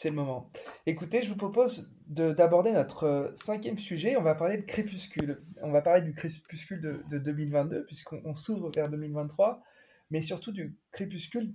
[0.01, 0.51] c'est le moment.
[0.87, 4.17] Écoutez, je vous propose d'aborder notre euh, cinquième sujet.
[4.17, 5.43] On va parler de crépuscule.
[5.61, 9.63] On va parler du crépuscule de, 2022, puisqu'on s'ouvre vers 2023,
[10.11, 11.53] mais surtout du crépuscule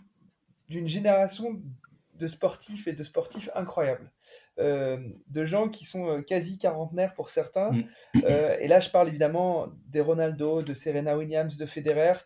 [0.69, 1.59] d'une génération
[2.13, 4.11] de sportifs et de sportifs incroyables.
[4.59, 7.71] Euh, de gens qui sont euh, quasi quarantenaires pour certains.
[7.71, 7.83] Mm.
[8.59, 12.19] et là, je parle évidemment des Ronaldo, de Serena Williams, de Federer,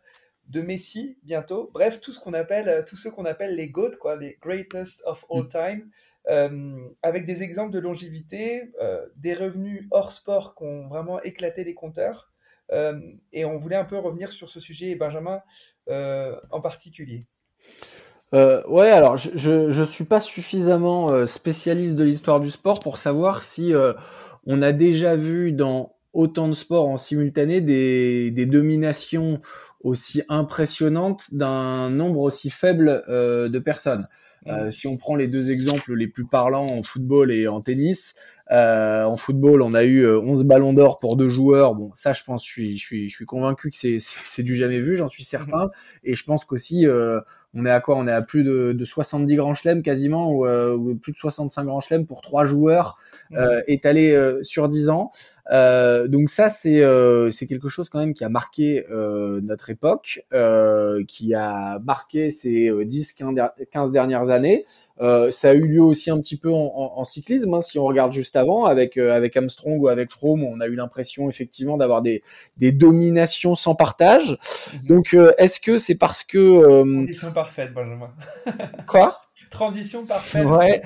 [0.50, 1.70] de Messi bientôt.
[1.74, 5.26] Bref, tout ce qu'on appelle, tous ceux qu'on appelle les GOAT, quoi, les greatest of
[5.30, 5.50] all mm.
[5.50, 5.90] time.
[6.30, 11.64] Euh, avec des exemples de longévité, euh, des revenus hors sport qui ont vraiment éclaté
[11.64, 12.32] les compteurs.
[12.72, 13.00] Euh,
[13.34, 15.42] et on voulait un peu revenir sur ce sujet, Benjamin
[16.52, 17.26] en particulier.
[18.32, 23.74] ouais, alors je ne suis pas suffisamment spécialiste de l'histoire du sport pour savoir si
[24.46, 29.40] on a déjà vu dans autant de sports en simultané des, des dominations
[29.82, 34.06] aussi impressionnantes d'un nombre aussi faible de personnes.
[34.48, 38.16] Euh, si on prend les deux exemples les plus parlants en football et en tennis,
[38.52, 41.76] euh, en football, on a eu 11 euh, ballons d'or pour deux joueurs.
[41.76, 44.80] Bon, ça, je pense, je suis, je suis, je suis convaincu que c'est du jamais
[44.80, 45.70] vu, j'en suis certain.
[46.04, 47.20] Et je pense qu'aussi, euh,
[47.54, 47.96] on est à quoi?
[47.96, 51.18] On est à plus de, de 70 grands chelems quasiment, ou, euh, ou, plus de
[51.18, 52.98] 65 grands chelems pour trois joueurs
[53.34, 55.12] euh, étalés sur 10 ans.
[55.52, 59.70] Euh, donc ça, c'est euh, c'est quelque chose quand même qui a marqué euh, notre
[59.70, 60.26] époque,
[61.08, 63.18] qui a marqué ces 10,
[63.72, 64.66] 15 dernières années.
[65.00, 68.12] ça a eu lieu aussi un petit peu en, en, cyclisme, hein, si on regarde
[68.12, 72.22] juste avant, avec avec Armstrong ou avec Froome, on a eu l'impression effectivement d'avoir des,
[72.58, 74.30] des dominations sans partage.
[74.30, 74.88] Mhm.
[74.88, 77.08] Donc, est-ce que c'est parce que...
[77.08, 78.12] Ils sont parfaites, Benjamin.
[78.88, 79.20] Quoi?
[79.50, 80.46] Transition parfaite.
[80.46, 80.82] Ouais.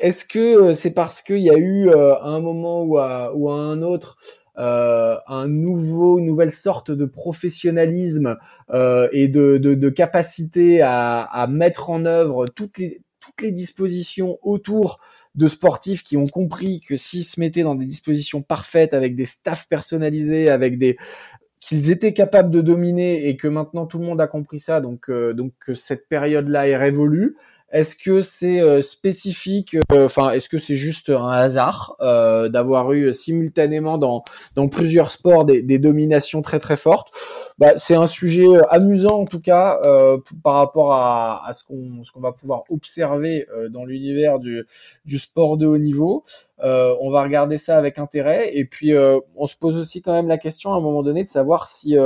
[0.00, 3.34] Est-ce que euh, c'est parce qu'il y a eu euh, à un moment ou à,
[3.34, 4.16] ou à un autre
[4.58, 8.36] euh, un nouveau, une nouvelle sorte de professionnalisme
[8.70, 13.52] euh, et de, de, de capacité à, à, mettre en œuvre toutes les, toutes les
[13.52, 14.98] dispositions autour
[15.36, 19.26] de sportifs qui ont compris que s'ils se mettaient dans des dispositions parfaites, avec des
[19.26, 20.96] staffs personnalisés, avec des
[21.60, 25.10] qu'ils étaient capables de dominer et que maintenant tout le monde a compris ça, donc
[25.10, 27.36] donc que cette période-là est révolue.
[27.70, 32.92] Est-ce que c'est euh, spécifique euh, Enfin, est-ce que c'est juste un hasard euh, d'avoir
[32.92, 34.24] eu simultanément dans
[34.56, 37.10] dans plusieurs sports des, des dominations très très fortes?
[37.58, 39.80] Bah, C'est un sujet amusant en tout cas
[40.42, 44.64] par rapport à, à ce qu'on ce qu'on va pouvoir observer dans l'univers du
[45.04, 46.24] du sport de haut niveau.
[46.62, 48.94] on va regarder ça avec intérêt et puis
[49.36, 51.96] on se pose aussi quand même la question à un moment donné de savoir si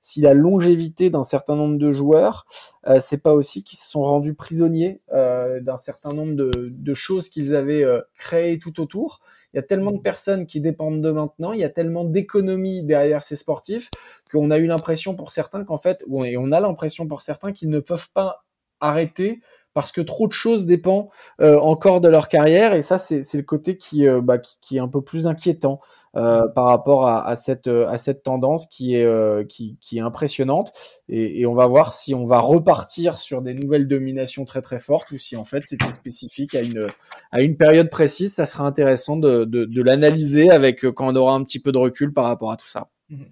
[0.00, 2.46] si la longévité d'un certain nombre de joueurs,
[2.86, 7.28] euh, c'est pas aussi qu'ils se sont rendus prisonniers euh, d'un certain nombre de, choses
[7.28, 9.20] qu'ils avaient euh, créées tout autour.
[9.52, 12.82] Il y a tellement de personnes qui dépendent de maintenant, il y a tellement d'économies
[12.82, 13.90] derrière ces sportifs
[14.30, 17.70] qu'on a eu l'impression pour certains qu'en fait, et on a l'impression pour certains qu'ils
[17.70, 18.44] ne peuvent pas
[18.80, 19.40] arrêter
[19.74, 21.08] parce que trop de choses dépendent
[21.40, 22.74] euh, encore de leur carrière.
[22.74, 25.80] Et ça c'est le côté qui, euh, bah, qui, qui, est un peu plus inquiétant
[26.16, 30.72] euh, par rapport à, à, cette, à cette tendance qui est, qui, qui, est impressionnante.
[31.08, 34.80] Et, et, on va voir si on va repartir sur des nouvelles dominations très très
[34.80, 36.88] fortes ou si en fait c'était spécifique à une,
[37.30, 38.34] à une période précise.
[38.34, 41.78] Ça sera intéressant de, de, de l'analyser avec quand on aura un petit peu de
[41.78, 42.88] recul par rapport à tout ça.
[43.10, 43.24] Mmh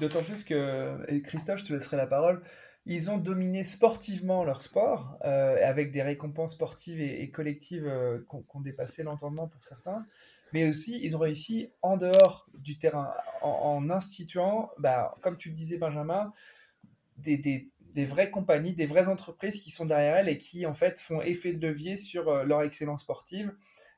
[0.00, 2.42] D'autant plus que, Christophe, je te laisserai la parole,
[2.86, 8.56] ils ont dominé sportivement leur sport, euh, avec des récompenses sportives et, collectives euh, qui
[8.56, 9.98] ont dépassé l'entendement pour certains.
[10.52, 15.56] Mais aussi, ils ont réussi en dehors du terrain, en, instituant, bah, comme tu le
[15.56, 16.32] disais, Benjamin,
[17.18, 20.74] des, des, des, vraies compagnies, des vraies entreprises qui sont derrière elles et qui, en
[20.74, 23.52] fait, font effet de levier sur euh, leur excellence sportive.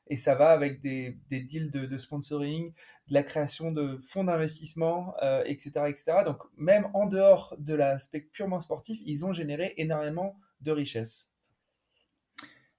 [0.09, 2.73] Et ça va avec des, des deals de, de, sponsoring,
[3.07, 6.23] de la création de fonds d'investissement, euh, etc., etc.
[6.25, 11.31] Donc même en dehors de l'aspect purement sportif, ils ont généré énormément de richesses.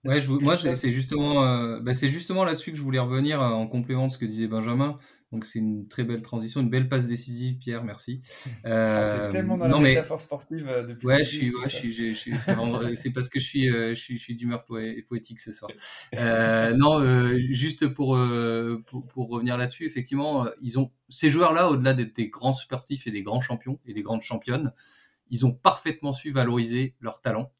[0.05, 4.13] Ouais, moi, c'est justement, bah, c'est justement là-dessus que je voulais revenir en complément de
[4.13, 4.99] ce que disait Benjamin.
[5.33, 8.23] Donc c'est une très belle transition, une belle passe décisive, Pierre, merci.
[8.67, 11.07] Euh, tellement dans la métaphore sportive euh, depuis.
[11.07, 12.33] Ouais, je suis, ouais, je suis, je, suis
[12.97, 15.71] c'est parce que je suis, euh, je suis, je suis d'humeur poétique ce soir.
[16.15, 21.71] Euh, non, euh, juste pour, euh, pour, pour revenir là-dessus, effectivement, ils ont ces joueurs-là,
[21.71, 24.73] au-delà d'être des grands sportifs et des grands champions et des grandes championnes,
[25.31, 27.51] ils ont parfaitement su valoriser leur talent.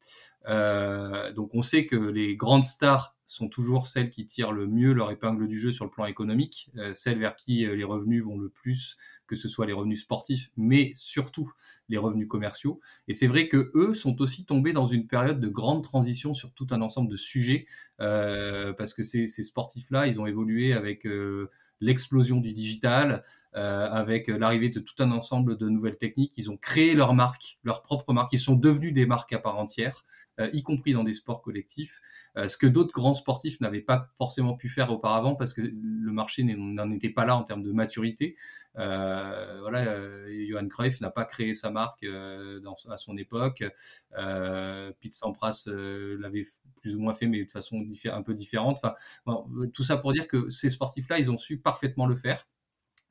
[0.45, 5.09] Donc on sait que les grandes stars sont toujours celles qui tirent le mieux leur
[5.09, 8.37] épingle du jeu sur le plan économique, euh, celles vers qui euh, les revenus vont
[8.37, 11.49] le plus, que ce soit les revenus sportifs, mais surtout
[11.87, 12.81] les revenus commerciaux.
[13.07, 16.51] Et c'est vrai que eux sont aussi tombés dans une période de grande transition sur
[16.53, 17.67] tout un ensemble de sujets,
[18.01, 21.07] euh, parce que ces, ces sportifs-là, ils ont évolué avec
[21.79, 23.23] l'explosion du digital,
[23.53, 26.33] avec l'arrivée de tout un ensemble de nouvelles techniques.
[26.37, 28.33] Ils ont créé leur marque, leur propre marque.
[28.33, 30.05] Ils sont devenus des marques à part entière.
[30.41, 32.01] Euh, y compris dans des sports collectifs,
[32.37, 36.11] euh, ce que d'autres grands sportifs n'avaient pas forcément pu faire auparavant parce que le
[36.11, 38.35] marché n'en était pas là en termes de maturité.
[38.77, 39.85] Euh, voilà,
[40.47, 43.63] Johan Cruyff n'a pas créé sa marque à son époque.
[44.99, 46.43] Pete Sampras l'avait
[46.81, 48.79] plus ou moins fait, mais de façon un peu différente.
[48.81, 48.95] Enfin,
[49.73, 52.47] tout ça pour dire que ces sportifs-là, ils ont su parfaitement le faire.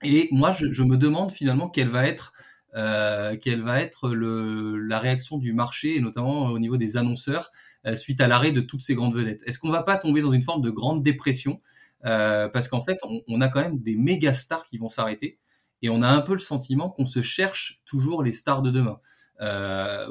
[0.03, 2.33] Et moi, je, je me demande finalement quelle va être
[2.77, 7.51] euh, quelle va être la réaction du marché, et notamment au niveau des annonceurs,
[7.87, 9.43] euh, suite à l'arrêt de toutes ces grandes vedettes.
[9.47, 11.61] Est-ce qu'on va pas tomber dans une forme de grande dépression
[12.05, 15.39] euh, Parce qu'en fait, on, on, a quand même des méga stars qui vont s'arrêter,
[15.83, 19.01] et on a un peu le sentiment qu'on se cherche toujours les stars de demain.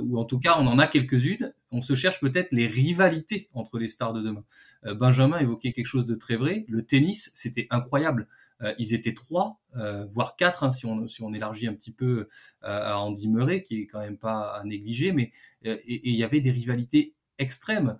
[0.01, 3.77] Ou en tout cas on en a quelques-unes, on se cherche peut-être les rivalités entre
[3.77, 4.43] les stars de demain.
[4.83, 8.27] Benjamin évoquait quelque chose de très vrai, le tennis c'était incroyable.
[8.61, 12.27] Euh, ils étaient trois, euh, voire quatre, hein, si, on, élargit un petit peu
[12.63, 15.31] euh, à Andy Murray, qui est quand même pas à négliger, mais
[15.63, 17.97] et il y avait des rivalités extrêmes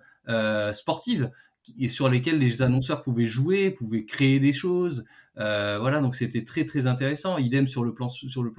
[0.72, 1.30] sportives
[1.78, 5.04] et sur lesquelles les annonceurs pouvaient jouer, pouvaient créer des choses.
[5.36, 7.36] Voilà, donc c'était très très intéressant.
[7.36, 8.08] Idem sur le plan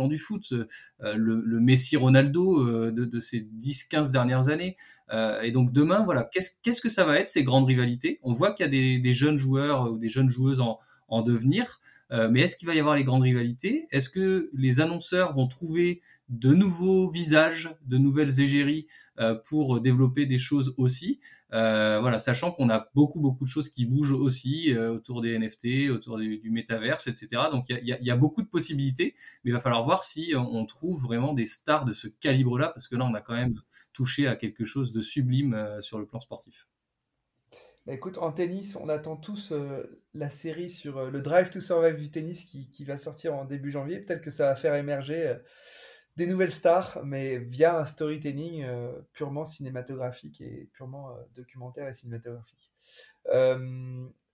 [0.07, 0.53] du foot,
[0.99, 4.77] le, Messi Ronaldo de, ces 10-15 dernières années.
[5.41, 8.19] et donc demain, voilà, qu'est-ce que ça va être ces grandes rivalités?
[8.21, 11.79] On voit qu'il y a des, jeunes joueurs ou des jeunes joueuses en devenir.
[12.11, 13.87] Euh, mais est-ce qu'il va y avoir les grandes rivalités?
[13.91, 18.87] Est-ce que les annonceurs vont trouver de nouveaux visages, de nouvelles égéries
[19.19, 21.19] euh, pour développer des choses aussi?
[21.53, 25.89] Euh, Voilà, sachant qu'on a beaucoup beaucoup de choses qui bougent aussi autour des NFT,
[25.89, 27.43] autour du, du métaverse, etc.
[27.51, 30.33] Donc il y a, y a, beaucoup de possibilités, mais il va falloir voir si
[30.35, 33.55] on trouve vraiment des stars de ce calibre-là, parce que là on a quand même
[33.93, 36.67] touché à quelque chose de sublime sur le plan sportif.
[37.91, 41.59] Bah, écoute, en tennis, on attend tous euh, la série sur euh, le Drive to
[41.59, 43.99] Survive du tennis qui, va sortir en début janvier.
[43.99, 45.35] Peut-être que ça va faire émerger euh,
[46.15, 48.65] des nouvelles stars, mais via un storytelling
[49.11, 52.71] purement cinématographique et purement documentaire et cinématographique.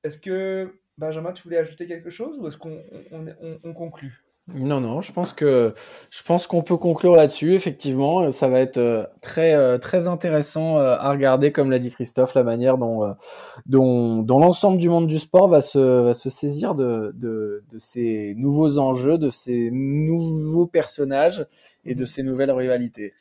[0.04, 4.27] est-ce que, Benjamin, tu voulais ajouter quelque chose ou est-ce qu'on on, on, on conclut?
[4.56, 5.74] Non, non, je pense que
[6.10, 7.54] je pense qu'on peut conclure là-dessus.
[7.54, 11.92] Effectivement, ça va être euh, très euh, très intéressant euh, à regarder, comme l'a dit
[11.92, 13.14] Christophe, la manière dont
[13.66, 17.78] dont, dont l'ensemble du monde du sport va se va se saisir de, de de
[17.78, 21.46] ces nouveaux enjeux, de ces nouveaux personnages
[21.84, 23.14] et de ces nouvelles rivalités.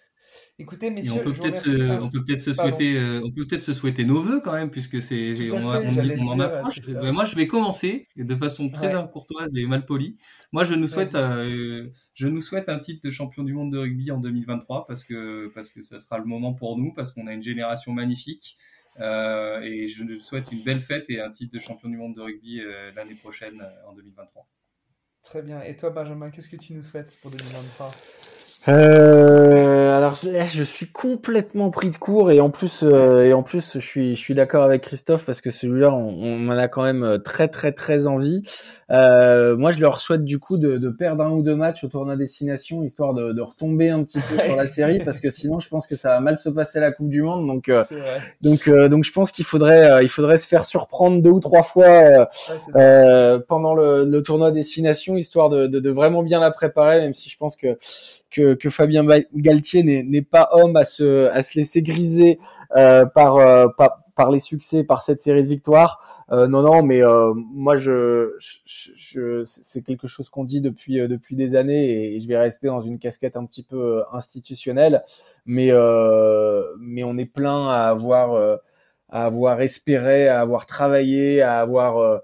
[0.58, 3.62] Écoutez, messieurs, on peut peut-être se, on peut peut-être se souhaiter, euh, on peut peut-être
[3.62, 6.80] se souhaiter nos vœux quand même, puisque c'est, on, on, en approche.
[6.80, 9.04] Ben, moi, je vais commencer de façon très ouais.
[9.12, 10.16] courtoise et mal polie.
[10.52, 13.78] Moi, je nous souhaite, euh, je nous souhaite un titre de champion du monde de
[13.78, 17.26] rugby en 2023 parce que parce que ça sera le moment pour nous, parce qu'on
[17.26, 18.56] a une génération magnifique.
[18.98, 22.14] Euh, et je nous souhaite une belle fête et un titre de champion du monde
[22.14, 24.48] de rugby euh, l'année prochaine en 2023.
[25.22, 25.60] Très bien.
[25.60, 27.90] Et toi, Benjamin, qu'est-ce que tu nous souhaites pour 2023
[29.76, 33.74] euh, alors je suis complètement pris de court et en plus euh, et en plus
[33.74, 36.82] je suis je suis d'accord avec Christophe parce que celui-là on, on, en a quand
[36.82, 38.42] même euh, très très très envie.
[38.90, 41.88] Euh, moi je leur souhaite du coup de, de, perdre un ou deux matchs au
[41.88, 45.60] tournoi destination histoire de, de retomber un petit peu sur la série parce que sinon
[45.60, 47.46] je pense que ça va mal se passer à la Coupe du Monde.
[47.46, 47.70] Donc
[48.40, 52.28] donc donc je pense qu'il faudrait il faudrait se faire surprendre deux ou trois fois
[52.74, 57.14] ouais, pendant le, le, tournoi destination histoire de, de, de vraiment bien la préparer même
[57.14, 57.76] si je pense que
[58.36, 59.04] que, que Fabien
[59.34, 62.38] Galtier n'est pas homme à se, à se laisser griser
[62.76, 66.24] euh, par, euh, par, par les succès, par cette série de victoires.
[66.32, 67.02] Euh, non, non, mais
[67.34, 68.34] moi, je,
[69.44, 72.98] c'est quelque chose qu'on dit depuis depuis des années et, je vais rester dans une
[72.98, 75.04] casquette un petit peu institutionnelle.
[75.44, 75.70] Mais
[76.80, 78.58] mais on est plein à avoir
[79.08, 82.20] à avoir espéré, à avoir travaillé, à avoir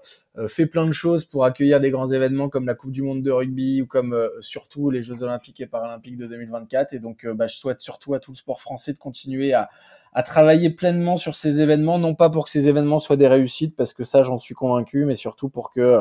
[0.47, 3.31] fait plein de choses pour accueillir des grands événements comme la Coupe du Monde de
[3.31, 6.93] rugby ou comme euh, surtout les Jeux Olympiques et Paralympiques de 2024.
[6.93, 9.69] Et donc, bah, je souhaite surtout à tout le sport français de continuer à,
[10.13, 13.75] à travailler pleinement sur ces événements, non pas pour que ces événements soient des réussites,
[13.75, 15.99] parce que ça j'en suis convaincu, mais surtout pour que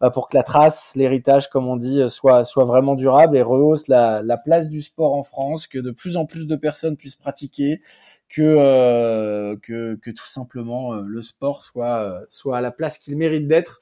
[0.00, 3.88] bah, pour que la trace, l'héritage, comme on dit, soit soit vraiment durable et rehausse
[3.88, 7.16] la, la place du sport en France, que de plus en plus de personnes puissent
[7.16, 7.80] pratiquer,
[8.28, 13.46] que euh, que, tout simplement euh, le sport soit soit à la place qu'il mérite
[13.48, 13.80] d'être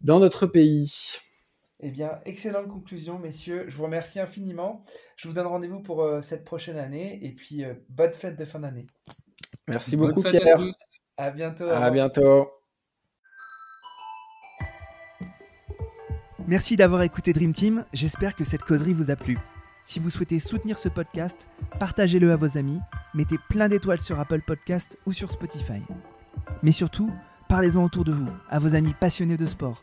[0.00, 0.92] dans notre pays.
[1.80, 3.66] Eh bien, excellente conclusion, messieurs.
[3.68, 4.84] Je vous remercie infiniment.
[5.16, 8.44] Je vous donne rendez-vous pour euh, cette prochaine année et puis euh, bonne fête de
[8.44, 8.86] fin d'année.
[9.68, 10.58] Merci beaucoup, Pierre.
[11.16, 11.68] À, bientôt.
[11.68, 12.50] À bientôt.
[16.48, 17.84] Merci d'avoir écouté Dream Team.
[17.92, 19.38] J'espère que cette causerie vous a plu.
[19.84, 21.46] Si vous souhaitez soutenir ce podcast,
[21.78, 22.80] partagez-le à vos amis,
[23.14, 25.80] mettez plein d'étoiles sur Apple Podcast ou sur Spotify.
[26.62, 27.10] Mais surtout,
[27.48, 29.82] parlez-en autour de vous, à vos amis passionnés de sport